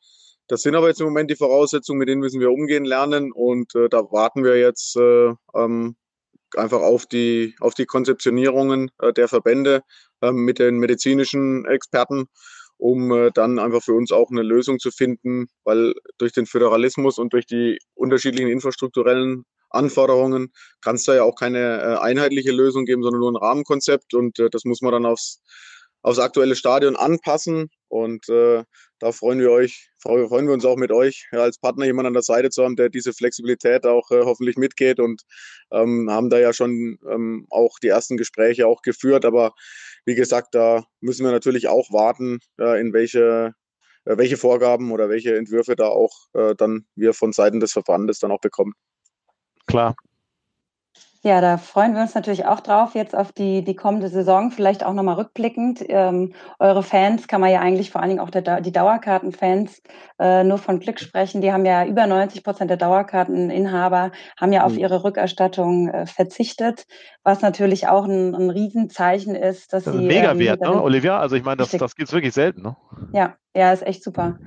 Das 0.48 0.62
sind 0.62 0.76
aber 0.76 0.90
jetzt 0.90 1.02
im 1.02 1.08
Moment 1.08 1.32
die 1.32 1.36
Voraussetzungen, 1.36 2.00
mit 2.00 2.08
denen 2.08 2.22
müssen 2.22 2.40
wir 2.40 2.52
umgehen 2.52 2.86
lernen 2.86 3.32
und 3.32 3.74
äh, 3.76 3.90
da 3.90 4.12
warten 4.12 4.44
wir 4.44 4.58
jetzt 4.58 4.96
äh, 4.96 5.34
ähm, 5.56 5.96
einfach 6.56 6.82
auf 6.82 7.06
die, 7.08 7.56
auf 7.60 7.74
die 7.74 7.86
Konzeptionierungen 7.86 8.92
äh, 9.00 9.12
der 9.12 9.28
Verbände 9.28 9.82
äh, 10.22 10.32
mit 10.32 10.60
den 10.60 10.78
medizinischen 10.78 11.66
Experten, 11.66 12.28
um 12.78 13.12
äh, 13.12 13.32
dann 13.34 13.58
einfach 13.60 13.82
für 13.84 13.94
uns 13.94 14.12
auch 14.12 14.30
eine 14.30 14.44
Lösung 14.44 14.80
zu 14.80 14.92
finden, 14.92 15.48
weil 15.64 15.94
durch 16.20 16.34
den 16.34 16.46
Föderalismus 16.46 17.18
und 17.18 17.34
durch 17.34 17.48
die 17.48 17.80
unterschiedlichen 17.96 18.50
infrastrukturellen 18.50 19.46
Anforderungen 19.72 20.54
kann 20.82 20.96
es 20.96 21.06
da 21.06 21.16
ja 21.16 21.24
auch 21.24 21.36
keine 21.36 21.82
äh, 21.82 21.98
einheitliche 21.98 22.52
Lösung 22.52 22.86
geben, 22.86 23.02
sondern 23.04 23.20
nur 23.20 23.32
ein 23.32 23.36
Rahmenkonzept 23.36 24.14
und 24.14 24.40
äh, 24.40 24.50
das 24.50 24.64
muss 24.64 24.82
man 24.82 24.92
dann 24.92 25.06
aufs 25.06 25.42
aufs 26.04 26.20
aktuelle 26.20 26.56
Stadion 26.56 26.96
anpassen. 26.96 27.72
Und 27.88 28.28
da 28.28 29.12
freuen 29.12 29.40
wir 29.40 29.50
euch, 29.50 29.90
freuen 30.06 30.48
wir 30.48 30.54
uns 30.54 30.66
auch 30.66 30.78
mit 30.78 30.92
euch 30.92 31.28
ja, 31.32 31.40
als 31.40 31.58
Partner 31.58 31.86
jemand 31.86 32.08
an 32.08 32.14
der 32.14 32.22
Seite 32.22 32.50
zu 32.50 32.64
haben, 32.64 32.76
der 32.76 32.90
diese 32.90 33.14
Flexibilität 33.14 33.86
auch 33.86 34.12
äh, 34.12 34.24
hoffentlich 34.24 34.58
mitgeht 34.58 35.00
und 35.00 35.24
ähm, 35.72 36.10
haben 36.10 36.30
da 36.30 36.40
ja 36.40 36.54
schon 36.54 37.00
ähm, 37.10 37.48
auch 37.50 37.80
die 37.80 37.88
ersten 37.88 38.16
Gespräche 38.18 38.68
auch 38.68 38.82
geführt. 38.82 39.26
Aber 39.26 39.54
wie 40.06 40.16
gesagt, 40.16 40.54
da 40.54 40.86
müssen 41.02 41.26
wir 41.26 41.32
natürlich 41.32 41.68
auch 41.68 41.92
warten, 41.92 42.40
äh, 42.60 42.80
in 42.80 42.94
welche 42.94 43.54
äh, 44.06 44.18
welche 44.18 44.38
Vorgaben 44.38 44.92
oder 44.92 45.10
welche 45.10 45.36
Entwürfe 45.36 45.76
da 45.76 45.88
auch 45.88 46.14
äh, 46.34 46.56
dann 46.56 46.86
wir 46.96 47.14
von 47.14 47.34
Seiten 47.34 47.60
des 47.60 47.74
Verbandes 47.74 48.20
dann 48.20 48.32
auch 48.32 48.42
bekommen. 48.42 48.74
Klar, 49.68 49.96
ja, 51.26 51.42
da 51.42 51.58
freuen 51.58 51.96
wir 51.96 52.04
uns 52.04 52.14
natürlich 52.14 52.46
auch 52.46 52.60
drauf, 52.60 52.94
jetzt 52.94 53.16
auf 53.16 53.32
die, 53.32 53.64
die 53.64 53.76
kommende 53.76 54.10
Saison, 54.10 54.52
vielleicht 54.52 54.86
auch 54.86 54.94
nochmal 54.94 55.16
rückblickend. 55.16 55.84
Ähm, 55.90 56.34
eure 56.60 56.84
Fans 56.84 57.28
kann 57.28 57.42
man 57.42 57.50
ja 57.50 57.62
eigentlich 57.62 57.90
vor 57.90 58.02
allen 58.02 58.12
Dingen 58.12 58.22
auch 58.22 58.30
der, 58.30 58.62
die 58.62 58.72
Dauerkartenfans 58.72 59.82
äh, 60.20 60.44
nur 60.44 60.60
von 60.60 60.80
Glück 60.80 61.00
sprechen. 61.00 61.42
Die 61.42 61.52
haben 61.52 61.66
ja 61.66 61.84
über 61.84 62.06
90 62.06 62.44
Prozent 62.44 62.70
der 62.70 62.78
Dauerkarteninhaber 62.78 64.12
haben 64.38 64.54
ja 64.54 64.66
auf 64.66 64.74
mhm. 64.74 64.78
ihre 64.78 65.04
Rückerstattung 65.04 65.88
äh, 65.88 66.06
verzichtet, 66.06 66.86
was 67.24 67.42
natürlich 67.42 67.88
auch 67.88 68.06
ein, 68.06 68.36
ein 68.36 68.52
Riesenzeichen 68.52 69.34
ist, 69.34 69.74
dass 69.74 69.86
das 69.86 69.96
ist 69.96 70.02
sie. 70.02 70.06
Mega 70.06 70.32
ähm, 70.32 70.38
wert, 70.38 70.62
ne, 70.62 70.80
Olivia? 70.80 71.18
Also 71.18 71.36
ich 71.36 71.44
meine, 71.44 71.58
das, 71.58 71.72
das 71.72 71.96
gibt 71.96 72.10
es 72.10 72.14
wirklich 72.14 72.36
selten, 72.36 72.62
ne? 72.62 72.78
Ja, 73.14 73.34
ja, 73.56 73.74
ist 73.74 73.82
echt 73.82 74.04
super. 74.04 74.38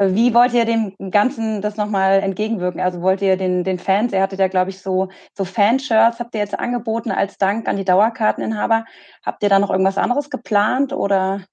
Wie 0.00 0.32
wollt 0.32 0.52
ihr 0.52 0.64
dem 0.64 0.94
Ganzen 1.10 1.60
das 1.60 1.76
nochmal 1.76 2.20
entgegenwirken? 2.20 2.80
Also 2.80 3.02
wollt 3.02 3.20
ihr 3.20 3.36
den, 3.36 3.64
den 3.64 3.80
Fans, 3.80 4.12
ihr 4.12 4.22
hattet 4.22 4.38
ja, 4.38 4.46
glaube 4.46 4.70
ich, 4.70 4.80
so, 4.80 5.08
so 5.36 5.44
Fanshirts, 5.44 6.20
habt 6.20 6.34
ihr 6.36 6.40
jetzt 6.40 6.56
angeboten 6.56 7.10
als 7.10 7.36
Dank 7.36 7.66
an 7.66 7.76
die 7.76 7.84
Dauerkarteninhaber. 7.84 8.84
Habt 9.24 9.42
ihr 9.42 9.48
da 9.48 9.58
noch 9.58 9.70
irgendwas 9.70 9.98
anderes 9.98 10.30
geplant 10.30 10.92
oder? 10.92 11.44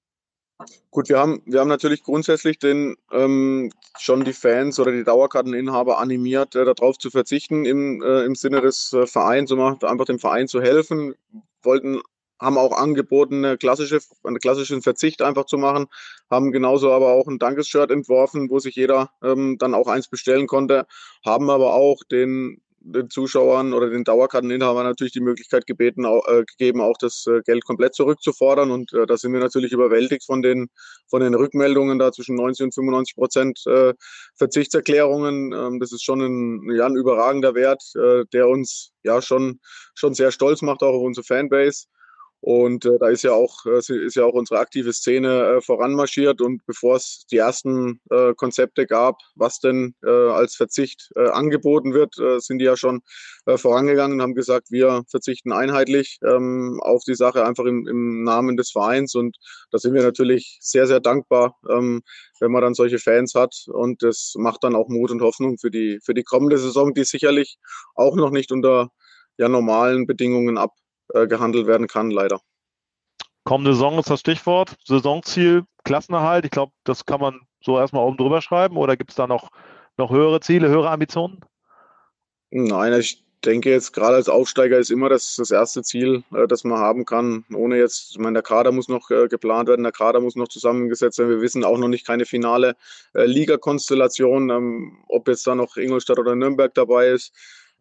Gut, 0.92 1.08
wir 1.08 1.18
haben, 1.18 1.42
wir 1.44 1.58
haben 1.58 1.68
natürlich 1.68 2.04
grundsätzlich 2.04 2.58
den, 2.60 2.96
ähm, 3.10 3.72
schon 3.98 4.24
die 4.24 4.32
Fans 4.32 4.78
oder 4.78 4.92
die 4.92 5.04
Dauerkarteninhaber 5.04 5.98
animiert, 5.98 6.54
äh, 6.54 6.64
darauf 6.64 6.98
zu 6.98 7.10
verzichten 7.10 7.64
im, 7.64 8.00
äh, 8.00 8.24
im 8.24 8.36
Sinne 8.36 8.60
des 8.60 8.92
äh, 8.92 9.06
Vereins, 9.06 9.50
um 9.50 9.60
einfach 9.60 10.06
dem 10.06 10.20
Verein 10.20 10.46
zu 10.46 10.62
helfen. 10.62 11.14
Wollten 11.62 12.00
haben 12.40 12.58
auch 12.58 12.72
angeboten, 12.72 13.44
eine 13.44 13.58
klassische, 13.58 14.00
einen 14.24 14.38
klassischen 14.38 14.82
Verzicht 14.82 15.22
einfach 15.22 15.46
zu 15.46 15.58
machen, 15.58 15.86
haben 16.30 16.52
genauso 16.52 16.92
aber 16.92 17.12
auch 17.12 17.26
ein 17.28 17.38
Dankesshirt 17.38 17.90
entworfen, 17.90 18.50
wo 18.50 18.58
sich 18.58 18.76
jeder 18.76 19.10
ähm, 19.22 19.56
dann 19.58 19.74
auch 19.74 19.88
eins 19.88 20.08
bestellen 20.08 20.46
konnte, 20.46 20.86
haben 21.24 21.50
aber 21.50 21.74
auch 21.74 22.02
den, 22.10 22.60
den 22.86 23.10
Zuschauern 23.10 23.72
oder 23.72 23.90
den 23.90 24.04
Dauerkarteninhabern 24.04 24.84
natürlich 24.84 25.12
die 25.12 25.20
Möglichkeit 25.20 25.66
gebeten, 25.66 26.06
auch, 26.06 26.26
äh, 26.28 26.44
gegeben, 26.44 26.80
auch 26.80 26.96
das 26.98 27.26
äh, 27.26 27.40
Geld 27.44 27.64
komplett 27.64 27.94
zurückzufordern. 27.94 28.70
Und 28.70 28.92
äh, 28.92 29.06
da 29.06 29.16
sind 29.16 29.32
wir 29.32 29.40
natürlich 29.40 29.72
überwältigt 29.72 30.24
von 30.24 30.42
den, 30.42 30.68
von 31.08 31.20
den 31.20 31.34
Rückmeldungen 31.34 31.98
da 31.98 32.12
zwischen 32.12 32.36
90 32.36 32.64
und 32.64 32.74
95 32.74 33.16
Prozent 33.16 33.66
äh, 33.66 33.94
Verzichtserklärungen. 34.36 35.52
Ähm, 35.52 35.80
das 35.80 35.92
ist 35.92 36.04
schon 36.04 36.20
ein, 36.20 36.76
ja, 36.76 36.86
ein 36.86 36.96
überragender 36.96 37.54
Wert, 37.54 37.82
äh, 37.96 38.24
der 38.32 38.48
uns 38.48 38.92
ja 39.02 39.20
schon, 39.20 39.60
schon 39.94 40.14
sehr 40.14 40.30
stolz 40.30 40.62
macht, 40.62 40.82
auch 40.82 40.94
auf 40.94 41.02
unsere 41.02 41.24
Fanbase. 41.24 41.86
Und 42.40 42.84
äh, 42.84 42.98
da 43.00 43.08
ist 43.08 43.22
ja 43.22 43.32
auch, 43.32 43.64
äh, 43.66 43.78
ist 43.78 44.14
ja 44.14 44.24
auch 44.24 44.34
unsere 44.34 44.60
aktive 44.60 44.92
Szene 44.92 45.56
äh, 45.56 45.60
voranmarschiert. 45.60 46.40
Und 46.40 46.64
bevor 46.66 46.96
es 46.96 47.26
die 47.30 47.38
ersten 47.38 48.00
äh, 48.10 48.34
Konzepte 48.34 48.86
gab, 48.86 49.16
was 49.34 49.58
denn 49.58 49.94
äh, 50.04 50.10
als 50.10 50.54
Verzicht 50.54 51.10
äh, 51.16 51.28
angeboten 51.28 51.92
wird, 51.92 52.14
sind 52.38 52.58
die 52.58 52.64
ja 52.64 52.76
schon 52.76 53.00
vorangegangen 53.56 54.16
und 54.16 54.22
haben 54.22 54.34
gesagt, 54.34 54.70
wir 54.70 55.04
verzichten 55.08 55.52
einheitlich 55.52 56.18
ähm, 56.24 56.80
auf 56.82 57.02
die 57.06 57.14
Sache 57.14 57.44
einfach 57.44 57.64
im, 57.64 57.86
im, 57.86 58.24
Namen 58.24 58.56
des 58.56 58.70
Vereins. 58.70 59.14
Und 59.14 59.36
da 59.70 59.78
sind 59.78 59.94
wir 59.94 60.02
natürlich 60.02 60.58
sehr, 60.60 60.86
sehr 60.86 61.00
dankbar, 61.00 61.56
ähm, 61.70 62.02
wenn 62.40 62.50
man 62.50 62.62
dann 62.62 62.74
solche 62.74 62.98
Fans 62.98 63.34
hat. 63.34 63.54
Und 63.68 64.02
das 64.02 64.34
macht 64.36 64.64
dann 64.64 64.74
auch 64.74 64.88
Mut 64.88 65.10
und 65.10 65.22
Hoffnung 65.22 65.58
für 65.58 65.70
die, 65.70 66.00
für 66.04 66.14
die 66.14 66.24
kommende 66.24 66.58
Saison, 66.58 66.94
die 66.94 67.04
sicherlich 67.04 67.58
auch 67.94 68.16
noch 68.16 68.30
nicht 68.30 68.50
unter 68.50 68.90
ja, 69.38 69.48
normalen 69.48 70.06
Bedingungen 70.06 70.58
ab 70.58 70.72
äh, 71.14 71.26
gehandelt 71.26 71.66
werden 71.66 71.86
kann, 71.86 72.10
leider. 72.10 72.40
Kommende 73.44 73.74
Saison 73.74 73.98
ist 73.98 74.10
das 74.10 74.20
Stichwort. 74.20 74.76
Saisonziel, 74.84 75.64
Klassenerhalt. 75.84 76.44
Ich 76.44 76.50
glaube, 76.50 76.72
das 76.84 77.06
kann 77.06 77.20
man 77.20 77.40
so 77.60 77.78
erstmal 77.78 78.04
oben 78.04 78.16
drüber 78.16 78.42
schreiben. 78.42 78.76
Oder 78.76 78.96
gibt 78.96 79.10
es 79.10 79.16
da 79.16 79.26
noch, 79.26 79.50
noch 79.96 80.10
höhere 80.10 80.40
Ziele, 80.40 80.68
höhere 80.68 80.90
Ambitionen? 80.90 81.40
Nein, 82.50 82.92
ich 82.94 83.24
denke 83.44 83.70
jetzt 83.70 83.92
gerade 83.92 84.16
als 84.16 84.28
Aufsteiger 84.28 84.78
ist 84.78 84.90
immer 84.90 85.08
das, 85.08 85.36
das 85.36 85.50
erste 85.50 85.82
Ziel, 85.82 86.24
äh, 86.34 86.46
das 86.46 86.64
man 86.64 86.78
haben 86.78 87.04
kann. 87.04 87.44
Ohne 87.54 87.78
jetzt, 87.78 88.10
ich 88.10 88.18
meine, 88.18 88.34
der 88.34 88.42
Kader 88.42 88.72
muss 88.72 88.88
noch 88.88 89.10
äh, 89.10 89.28
geplant 89.28 89.68
werden, 89.68 89.82
der 89.82 89.92
Kader 89.92 90.20
muss 90.20 90.36
noch 90.36 90.48
zusammengesetzt 90.48 91.18
werden. 91.18 91.30
Wir 91.30 91.40
wissen 91.40 91.64
auch 91.64 91.78
noch 91.78 91.88
nicht 91.88 92.06
keine 92.06 92.24
finale 92.24 92.76
äh, 93.14 93.24
Ligakonstellation, 93.24 94.50
ähm, 94.50 95.04
ob 95.08 95.28
jetzt 95.28 95.46
da 95.46 95.54
noch 95.54 95.76
Ingolstadt 95.76 96.18
oder 96.18 96.34
Nürnberg 96.34 96.74
dabei 96.74 97.08
ist. 97.08 97.32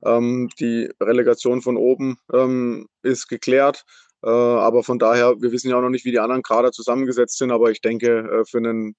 Ähm, 0.04 0.50
die 0.60 0.90
Relegation 1.02 1.62
von 1.62 1.78
oben 1.78 2.18
ähm, 2.34 2.88
ist 3.02 3.28
geklärt. 3.28 3.86
Äh, 4.24 4.30
aber 4.30 4.84
von 4.84 5.00
daher, 5.00 5.36
wir 5.40 5.52
wissen 5.52 5.70
ja 5.70 5.78
auch 5.78 5.82
noch 5.82 5.90
nicht, 5.90 6.06
wie 6.06 6.12
die 6.12 6.20
anderen 6.20 6.44
Kader 6.44 6.72
zusammengesetzt 6.72 7.38
sind. 7.38 7.52
Aber 7.52 7.72
ich 7.72 7.82
denke, 7.82 8.20
äh, 8.20 8.46
für 8.46 8.58
einen 8.58 8.96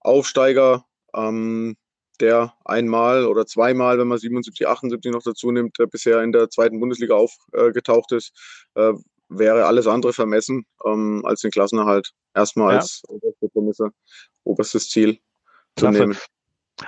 Aufsteiger, 0.00 0.84
ähm, 1.14 1.76
der 2.20 2.54
einmal 2.64 3.26
oder 3.26 3.46
zweimal, 3.46 3.98
wenn 3.98 4.08
man 4.08 4.18
77, 4.18 4.66
78 4.68 5.12
noch 5.12 5.22
dazu 5.22 5.50
nimmt, 5.50 5.78
äh, 5.80 5.86
bisher 5.86 6.22
in 6.22 6.32
der 6.32 6.48
zweiten 6.48 6.78
Bundesliga 6.80 7.14
aufgetaucht 7.14 8.12
ist, 8.12 8.32
äh, 8.74 8.92
wäre 9.28 9.66
alles 9.66 9.86
andere 9.86 10.12
vermessen 10.12 10.66
ähm, 10.84 11.22
als 11.24 11.40
den 11.40 11.50
Klassenerhalt. 11.50 12.12
Erstmal 12.34 12.74
ja. 12.74 12.80
als 12.80 13.02
oberste 13.08 13.48
Prämisse, 13.48 13.90
oberstes 14.44 14.88
Ziel 14.90 15.18
zu 15.76 15.86
Klasse. 15.86 15.98
nehmen. 15.98 16.16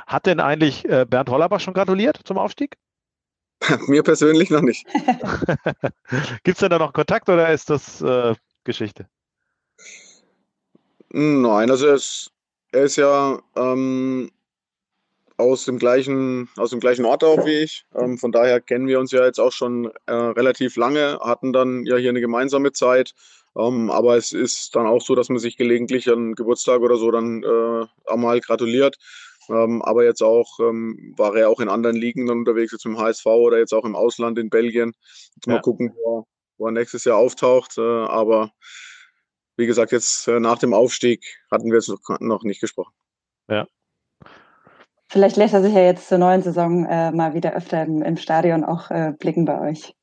Hat 0.07 0.27
denn 0.27 0.41
eigentlich 0.41 0.85
äh, 0.87 1.07
Bernd 1.09 1.31
Hollerbach 1.31 1.61
schon 1.61 1.75
gratuliert 1.75 2.21
zum 2.25 2.39
Aufstieg? 2.39 2.77
Mir 3.87 4.03
persönlich 4.03 4.51
noch 4.51 4.63
nicht. 4.63 4.87
Gibt 6.45 6.57
es 6.57 6.59
denn 6.59 6.71
da 6.71 6.79
noch 6.79 6.93
Kontakt 6.93 7.29
oder 7.29 7.53
ist 7.53 7.71
das 7.71 8.01
äh, 8.03 8.35
Geschichte? 8.65 9.09
Nein, 11.11 11.71
also 11.71 11.87
er 11.87 11.95
ist, 11.95 12.31
er 12.73 12.83
ist 12.83 12.97
ja 12.97 13.41
ähm, 13.57 14.31
aus, 15.37 15.65
dem 15.65 15.79
gleichen, 15.79 16.49
aus 16.57 16.71
dem 16.71 16.81
gleichen 16.81 17.05
Ort 17.05 17.25
auch 17.25 17.47
wie 17.47 17.63
ich. 17.63 17.85
Ähm, 17.95 18.19
von 18.19 18.33
daher 18.33 18.61
kennen 18.61 18.87
wir 18.87 19.01
uns 19.01 19.13
ja 19.13 19.25
jetzt 19.25 19.39
auch 19.39 19.53
schon 19.53 19.91
äh, 20.07 20.13
relativ 20.13 20.77
lange, 20.77 21.19
hatten 21.23 21.53
dann 21.53 21.85
ja 21.87 21.97
hier 21.97 22.11
eine 22.11 22.21
gemeinsame 22.21 22.73
Zeit. 22.73 23.15
Ähm, 23.57 23.91
aber 23.91 24.17
es 24.17 24.33
ist 24.33 24.77
dann 24.77 24.87
auch 24.87 25.01
so, 25.01 25.15
dass 25.15 25.29
man 25.29 25.39
sich 25.39 25.57
gelegentlich 25.57 26.11
an 26.11 26.35
Geburtstag 26.35 26.81
oder 26.81 26.97
so 26.97 27.11
dann 27.11 27.43
äh, 27.43 27.87
einmal 28.11 28.41
gratuliert. 28.41 28.97
Ähm, 29.49 29.83
aber 29.83 30.05
jetzt 30.05 30.23
auch 30.23 30.59
ähm, 30.61 31.15
war 31.17 31.37
er 31.37 31.49
auch 31.49 31.61
in 31.61 31.69
anderen 31.69 31.97
Ligen 31.97 32.27
dann 32.27 32.39
unterwegs, 32.39 32.73
jetzt 32.73 32.87
im 32.87 32.99
HSV 32.99 33.27
oder 33.27 33.59
jetzt 33.59 33.73
auch 33.73 33.85
im 33.85 33.97
Ausland 33.97 34.39
in 34.39 34.51
Belgien. 34.51 34.93
Jetzt 35.35 35.47
mal 35.47 35.61
gucken, 35.61 35.93
wo 35.95 36.19
er, 36.19 36.25
wo 36.59 36.67
er, 36.67 36.73
nächstes 36.73 37.05
Jahr 37.05 37.19
auftaucht. 37.19 37.79
Äh, 37.79 37.81
aber 37.81 38.53
wie 39.57 39.67
gesagt, 39.67 39.93
jetzt 39.93 40.29
äh, 40.29 40.41
nach 40.41 40.59
dem 40.59 40.75
Aufstieg 40.75 41.25
hatten 41.51 41.71
wir 41.71 41.79
es 41.79 41.89
noch, 41.89 42.01
noch 42.21 42.43
nicht 42.43 42.61
gesprochen. 42.61 42.93
Ja. 43.49 43.67
Vielleicht 45.09 45.37
lässt 45.37 45.55
er 45.55 45.63
sich 45.63 45.73
ja 45.73 45.83
jetzt 45.83 46.09
zur 46.09 46.19
neuen 46.19 46.43
Saison 46.43 46.85
äh, 46.85 47.13
mal 47.13 47.35
wieder 47.35 47.55
öfter 47.55 47.85
im, 47.85 48.03
im 48.03 48.17
Stadion 48.17 48.65
auch 48.65 48.91
äh, 48.91 49.13
blicken 49.19 49.45
bei 49.45 49.61
euch. 49.71 49.95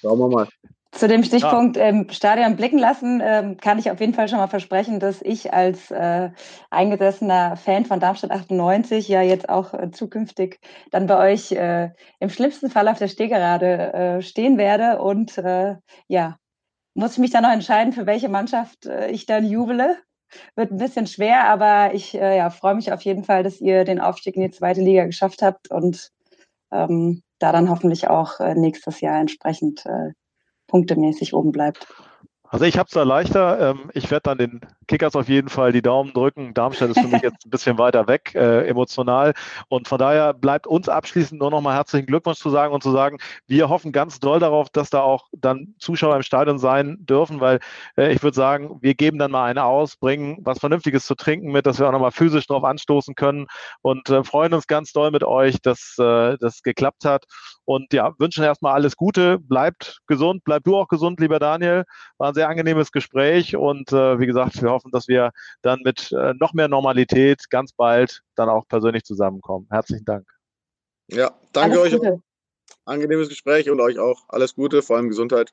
Schauen 0.00 0.18
wir 0.18 0.28
mal. 0.28 0.48
Zu 0.92 1.06
dem 1.06 1.22
Stichpunkt 1.22 1.76
ja. 1.76 1.84
ähm, 1.84 2.08
Stadion 2.10 2.56
blicken 2.56 2.78
lassen, 2.78 3.22
ähm, 3.24 3.56
kann 3.58 3.78
ich 3.78 3.92
auf 3.92 4.00
jeden 4.00 4.12
Fall 4.12 4.28
schon 4.28 4.38
mal 4.38 4.48
versprechen, 4.48 4.98
dass 4.98 5.22
ich 5.22 5.52
als 5.52 5.92
äh, 5.92 6.30
eingesessener 6.68 7.56
Fan 7.56 7.84
von 7.84 8.00
Darmstadt 8.00 8.32
98 8.32 9.06
ja 9.06 9.22
jetzt 9.22 9.48
auch 9.48 9.72
äh, 9.72 9.92
zukünftig 9.92 10.58
dann 10.90 11.06
bei 11.06 11.32
euch 11.32 11.52
äh, 11.52 11.90
im 12.18 12.28
schlimmsten 12.28 12.70
Fall 12.70 12.88
auf 12.88 12.98
der 12.98 13.06
Stehgerade 13.06 13.92
äh, 13.92 14.22
stehen 14.22 14.58
werde 14.58 15.00
und 15.00 15.38
äh, 15.38 15.76
ja, 16.08 16.36
muss 16.94 17.12
ich 17.12 17.18
mich 17.18 17.30
dann 17.30 17.44
noch 17.44 17.52
entscheiden, 17.52 17.92
für 17.92 18.06
welche 18.06 18.28
Mannschaft 18.28 18.86
äh, 18.86 19.10
ich 19.10 19.26
dann 19.26 19.46
jubele. 19.46 19.96
Wird 20.56 20.72
ein 20.72 20.78
bisschen 20.78 21.06
schwer, 21.06 21.48
aber 21.48 21.92
ich 21.92 22.12
ja, 22.12 22.50
freue 22.50 22.76
mich 22.76 22.92
auf 22.92 23.02
jeden 23.02 23.24
Fall, 23.24 23.42
dass 23.42 23.60
ihr 23.60 23.82
den 23.82 24.00
Aufstieg 24.00 24.36
in 24.36 24.42
die 24.42 24.52
zweite 24.52 24.80
Liga 24.80 25.04
geschafft 25.04 25.42
habt 25.42 25.72
und 25.72 26.10
ähm, 26.70 27.22
da 27.40 27.50
dann 27.50 27.68
hoffentlich 27.68 28.06
auch 28.06 28.38
nächstes 28.54 29.00
Jahr 29.00 29.20
entsprechend 29.20 29.84
punktemäßig 30.70 31.34
oben 31.34 31.52
bleibt. 31.52 31.86
Also 32.52 32.64
ich 32.64 32.76
habe 32.78 32.88
es 32.88 32.92
da 32.92 33.04
leichter. 33.04 33.70
Ähm, 33.70 33.90
ich 33.94 34.10
werde 34.10 34.22
dann 34.24 34.38
den 34.38 34.60
Kickers 34.88 35.14
auf 35.14 35.28
jeden 35.28 35.48
Fall 35.48 35.70
die 35.70 35.82
Daumen 35.82 36.12
drücken. 36.12 36.52
Darmstadt 36.52 36.90
ist 36.90 36.98
für 36.98 37.06
mich 37.06 37.22
jetzt 37.22 37.46
ein 37.46 37.50
bisschen 37.50 37.78
weiter 37.78 38.08
weg, 38.08 38.34
äh, 38.34 38.66
emotional. 38.66 39.34
Und 39.68 39.86
von 39.86 39.98
daher 39.98 40.34
bleibt 40.34 40.66
uns 40.66 40.88
abschließend 40.88 41.40
nur 41.40 41.52
nochmal 41.52 41.76
herzlichen 41.76 42.06
Glückwunsch 42.06 42.40
zu 42.40 42.50
sagen 42.50 42.74
und 42.74 42.82
zu 42.82 42.90
sagen, 42.90 43.18
wir 43.46 43.68
hoffen 43.68 43.92
ganz 43.92 44.18
doll 44.18 44.40
darauf, 44.40 44.68
dass 44.68 44.90
da 44.90 45.00
auch 45.00 45.28
dann 45.32 45.76
Zuschauer 45.78 46.16
im 46.16 46.22
Stadion 46.22 46.58
sein 46.58 46.98
dürfen, 47.02 47.40
weil 47.40 47.60
äh, 47.96 48.12
ich 48.12 48.20
würde 48.24 48.34
sagen, 48.34 48.78
wir 48.80 48.94
geben 48.94 49.18
dann 49.20 49.30
mal 49.30 49.44
eine 49.44 49.64
aus, 49.64 49.94
bringen 49.94 50.38
was 50.40 50.58
Vernünftiges 50.58 51.06
zu 51.06 51.14
trinken 51.14 51.52
mit, 51.52 51.66
dass 51.66 51.78
wir 51.78 51.86
auch 51.86 51.92
nochmal 51.92 52.10
physisch 52.10 52.48
drauf 52.48 52.64
anstoßen 52.64 53.14
können 53.14 53.46
und 53.80 54.10
äh, 54.10 54.24
freuen 54.24 54.54
uns 54.54 54.66
ganz 54.66 54.90
doll 54.92 55.12
mit 55.12 55.22
euch, 55.22 55.62
dass 55.62 55.94
äh, 56.00 56.36
das 56.40 56.64
geklappt 56.64 57.04
hat. 57.04 57.26
Und 57.64 57.92
ja, 57.92 58.12
wünschen 58.18 58.42
erstmal 58.42 58.72
alles 58.72 58.96
Gute. 58.96 59.38
Bleibt 59.38 60.00
gesund, 60.08 60.42
bleib 60.44 60.64
du 60.64 60.76
auch 60.76 60.88
gesund, 60.88 61.20
lieber 61.20 61.38
Daniel. 61.38 61.84
War 62.18 62.28
ein 62.28 62.34
sehr 62.40 62.48
angenehmes 62.48 62.90
Gespräch 62.90 63.54
und 63.54 63.92
äh, 63.92 64.18
wie 64.18 64.24
gesagt, 64.24 64.62
wir 64.62 64.70
hoffen, 64.70 64.90
dass 64.92 65.08
wir 65.08 65.30
dann 65.60 65.80
mit 65.84 66.10
äh, 66.12 66.32
noch 66.40 66.54
mehr 66.54 66.68
Normalität 66.68 67.50
ganz 67.50 67.74
bald 67.74 68.22
dann 68.34 68.48
auch 68.48 68.66
persönlich 68.66 69.04
zusammenkommen. 69.04 69.66
Herzlichen 69.70 70.06
Dank. 70.06 70.26
Ja, 71.08 71.32
danke 71.52 71.78
alles 71.78 71.92
euch. 71.92 72.00
Gute. 72.00 72.22
Angenehmes 72.86 73.28
Gespräch 73.28 73.68
und 73.68 73.78
euch 73.78 73.98
auch 73.98 74.24
alles 74.28 74.54
Gute, 74.54 74.80
vor 74.80 74.96
allem 74.96 75.08
Gesundheit. 75.08 75.52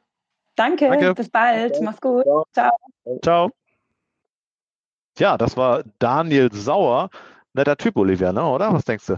Danke, 0.55 0.87
danke. 0.87 1.13
bis 1.13 1.29
bald. 1.29 1.75
Ciao. 1.75 1.83
Mach's 1.83 1.99
gut. 1.99 2.23
Ciao. 2.53 2.71
Ciao. 3.21 3.51
Ja, 5.17 5.37
das 5.37 5.57
war 5.57 5.83
Daniel 5.99 6.49
Sauer. 6.53 7.09
Netter 7.51 7.75
Typ, 7.75 7.97
Olivia, 7.97 8.31
ne? 8.31 8.45
oder? 8.45 8.71
Was 8.71 8.85
denkst 8.85 9.07
du? 9.07 9.17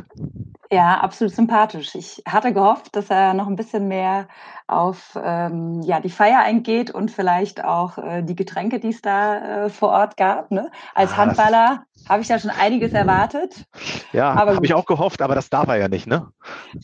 Ja, 0.72 1.00
absolut 1.00 1.34
sympathisch. 1.34 1.96
Ich 1.96 2.22
hatte 2.28 2.54
gehofft, 2.54 2.96
dass 2.96 3.10
er 3.10 3.34
noch 3.34 3.48
ein 3.48 3.56
bisschen 3.56 3.88
mehr 3.88 4.28
auf 4.68 5.18
ähm, 5.22 5.82
ja, 5.82 6.00
die 6.00 6.12
Feier 6.12 6.42
eingeht 6.42 6.92
und 6.92 7.10
vielleicht 7.10 7.64
auch 7.64 7.98
äh, 7.98 8.22
die 8.22 8.36
Getränke, 8.36 8.80
die 8.80 8.90
es 8.90 9.02
da 9.02 9.66
äh, 9.66 9.70
vor 9.70 9.90
Ort 9.90 10.16
gab. 10.16 10.52
Ne? 10.52 10.70
Als 10.94 11.14
ah, 11.14 11.18
Handballer 11.18 11.86
habe 12.08 12.22
ich 12.22 12.28
da 12.28 12.38
schon 12.38 12.52
einiges 12.52 12.94
erwartet. 12.94 13.66
Ja, 14.14 14.36
habe 14.36 14.60
ich 14.64 14.74
auch 14.76 14.86
gehofft, 14.86 15.24
aber 15.24 15.34
das 15.34 15.50
darf 15.50 15.68
er 15.70 15.78
ja 15.78 15.88
nicht, 15.88 16.06
ne? 16.06 16.32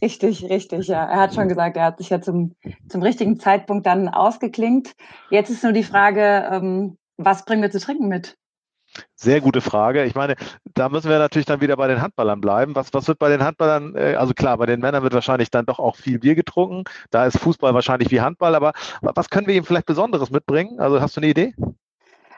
Richtig, 0.02 0.50
richtig, 0.50 0.88
ja. 0.88 1.06
Er 1.06 1.19
hat 1.19 1.36
schon 1.36 1.48
gesagt, 1.48 1.78
er 1.78 1.86
hat 1.86 2.00
sich 2.00 2.10
ja 2.10 2.19
zum, 2.21 2.56
zum 2.89 3.04
richtigen 3.04 3.39
Zeitpunkt 3.39 3.86
dann 3.86 4.10
ausgeklingt. 4.10 4.95
Jetzt 5.30 5.52
ist 5.52 5.63
nur 5.63 5.74
die 5.74 5.84
Frage, 5.84 6.50
ähm, 6.52 6.98
was 7.17 7.45
bringen 7.45 7.62
wir 7.62 7.71
zu 7.71 7.80
trinken 7.80 8.08
mit? 8.08 8.36
Sehr 9.15 9.41
gute 9.41 9.62
Frage. 9.62 10.03
Ich 10.03 10.15
meine, 10.15 10.36
da 10.73 10.89
müssen 10.89 11.10
wir 11.10 11.19
natürlich 11.19 11.45
dann 11.45 11.62
wieder 11.62 11.77
bei 11.77 11.88
den 11.88 12.01
Handballern 12.01 12.41
bleiben. 12.41 12.75
Was, 12.75 12.93
was 12.93 13.08
wird 13.08 13.19
bei 13.19 13.29
den 13.29 13.43
Handballern, 13.43 13.95
äh, 13.95 14.15
also 14.15 14.34
klar, 14.34 14.58
bei 14.58 14.65
den 14.65 14.79
Männern 14.79 15.03
wird 15.03 15.13
wahrscheinlich 15.13 15.51
dann 15.51 15.65
doch 15.65 15.79
auch 15.79 15.95
viel 15.95 16.19
Bier 16.19 16.36
getrunken. 16.36 16.84
Da 17.12 17.25
ist 17.25 17.39
Fußball 17.39 17.73
wahrscheinlich 17.73 18.12
wie 18.12 18.21
Handball, 18.21 18.55
aber 18.55 18.73
was 19.01 19.29
können 19.29 19.47
wir 19.47 19.55
ihm 19.55 19.63
vielleicht 19.63 19.86
Besonderes 19.86 20.31
mitbringen? 20.31 20.79
Also 20.79 21.01
hast 21.01 21.15
du 21.15 21.21
eine 21.21 21.29
Idee? 21.29 21.53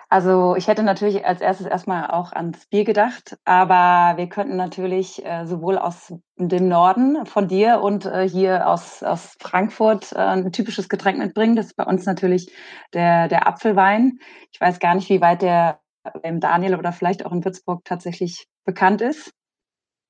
Also 0.10 0.56
ich 0.56 0.68
hätte 0.70 0.84
natürlich 0.84 1.26
als 1.26 1.42
erstes 1.42 1.68
erstmal 1.68 2.10
auch 2.10 2.32
ans 2.32 2.66
Bier 2.68 2.86
gedacht, 2.86 3.38
aber 3.44 4.18
wir 4.18 4.30
könnten 4.30 4.56
natürlich 4.56 5.26
äh, 5.26 5.46
sowohl 5.46 5.78
aus 5.78 6.14
dem 6.38 6.70
Norden 6.70 7.26
von 7.26 7.50
dir 7.50 7.82
und 7.82 8.06
äh, 8.06 8.28
hier 8.28 8.70
aus, 8.70 9.04
aus 9.04 9.36
Frankfurt 9.42 10.14
äh, 10.14 10.20
ein 10.20 10.52
typisches 10.54 10.88
Getränk 10.88 11.18
mitbringen. 11.18 11.58
Das 11.58 11.68
ist 11.68 11.76
bei 11.76 11.84
uns 11.84 12.06
natürlich 12.06 12.50
der, 12.94 13.28
der 13.28 13.48
Apfelwein. 13.48 14.20
Ich 14.54 14.62
weiß 14.62 14.80
gar 14.80 14.96
nicht, 14.96 15.10
wie 15.10 15.20
weit 15.20 15.42
der 15.42 15.82
beim 16.22 16.40
Daniel 16.40 16.76
oder 16.76 16.92
vielleicht 16.92 17.26
auch 17.26 17.32
in 17.32 17.44
Würzburg 17.44 17.84
tatsächlich 17.86 18.48
bekannt 18.66 19.02
ist. 19.02 19.32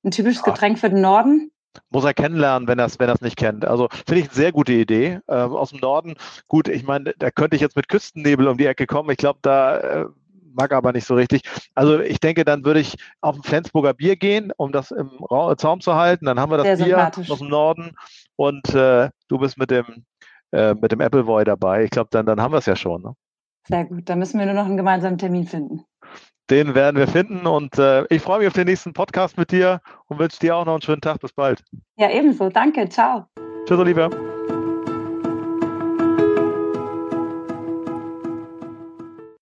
Ein 0.04 0.10
typisches 0.10 0.42
ja. 0.44 0.52
Getränk 0.52 0.78
für 0.78 0.90
den 0.90 1.00
Norden. 1.00 1.50
Muss 1.90 2.04
er 2.04 2.14
kennenlernen, 2.14 2.66
wenn 2.68 2.78
er 2.78 2.86
es 2.86 2.98
wenn 2.98 3.12
nicht 3.20 3.36
kennt. 3.36 3.64
Also 3.64 3.88
finde 4.06 4.20
ich 4.20 4.26
eine 4.26 4.34
sehr 4.34 4.52
gute 4.52 4.72
Idee. 4.72 5.20
Äh, 5.26 5.34
aus 5.34 5.70
dem 5.70 5.80
Norden, 5.80 6.14
gut, 6.48 6.68
ich 6.68 6.82
meine, 6.84 7.14
da 7.18 7.30
könnte 7.30 7.56
ich 7.56 7.62
jetzt 7.62 7.76
mit 7.76 7.88
Küstennebel 7.88 8.48
um 8.48 8.58
die 8.58 8.66
Ecke 8.66 8.86
kommen. 8.86 9.10
Ich 9.10 9.16
glaube, 9.16 9.38
da 9.42 9.76
äh, 9.76 10.06
mag 10.58 10.72
aber 10.72 10.92
nicht 10.92 11.06
so 11.06 11.14
richtig. 11.14 11.42
Also 11.74 12.00
ich 12.00 12.20
denke, 12.20 12.44
dann 12.44 12.64
würde 12.64 12.80
ich 12.80 12.96
auf 13.20 13.36
ein 13.36 13.42
Flensburger 13.42 13.94
Bier 13.94 14.16
gehen, 14.16 14.52
um 14.56 14.72
das 14.72 14.90
im 14.90 15.10
Ra 15.30 15.56
Zaum 15.56 15.80
zu 15.80 15.94
halten. 15.94 16.26
Dann 16.26 16.40
haben 16.40 16.50
wir 16.50 16.58
das 16.58 16.78
Sehr 16.78 16.86
Bier 16.86 17.10
aus 17.30 17.38
dem 17.38 17.48
Norden 17.48 17.92
und 18.36 18.74
äh, 18.74 19.10
du 19.28 19.38
bist 19.38 19.58
mit 19.58 19.70
dem, 19.70 20.04
äh, 20.52 20.74
mit 20.74 20.92
dem 20.92 21.00
Appleboy 21.00 21.44
dabei. 21.44 21.84
Ich 21.84 21.90
glaube, 21.90 22.08
dann, 22.10 22.26
dann 22.26 22.40
haben 22.40 22.52
wir 22.52 22.58
es 22.58 22.66
ja 22.66 22.76
schon. 22.76 23.02
Ne? 23.02 23.14
Sehr 23.68 23.84
gut, 23.84 24.08
dann 24.08 24.18
müssen 24.18 24.38
wir 24.38 24.46
nur 24.46 24.54
noch 24.54 24.66
einen 24.66 24.76
gemeinsamen 24.76 25.18
Termin 25.18 25.46
finden. 25.46 25.84
Den 26.50 26.74
werden 26.74 26.96
wir 26.96 27.06
finden 27.06 27.46
und 27.46 27.78
äh, 27.78 28.04
ich 28.08 28.22
freue 28.22 28.38
mich 28.38 28.48
auf 28.48 28.54
den 28.54 28.66
nächsten 28.66 28.94
Podcast 28.94 29.36
mit 29.36 29.52
dir 29.52 29.80
und 30.06 30.18
wünsche 30.18 30.38
dir 30.40 30.56
auch 30.56 30.64
noch 30.64 30.72
einen 30.72 30.82
schönen 30.82 31.02
Tag. 31.02 31.20
Bis 31.20 31.32
bald. 31.32 31.62
Ja, 31.96 32.10
ebenso. 32.10 32.48
Danke. 32.48 32.88
Ciao. 32.88 33.26
Tschüss, 33.66 33.78
Olivia. 33.78 34.08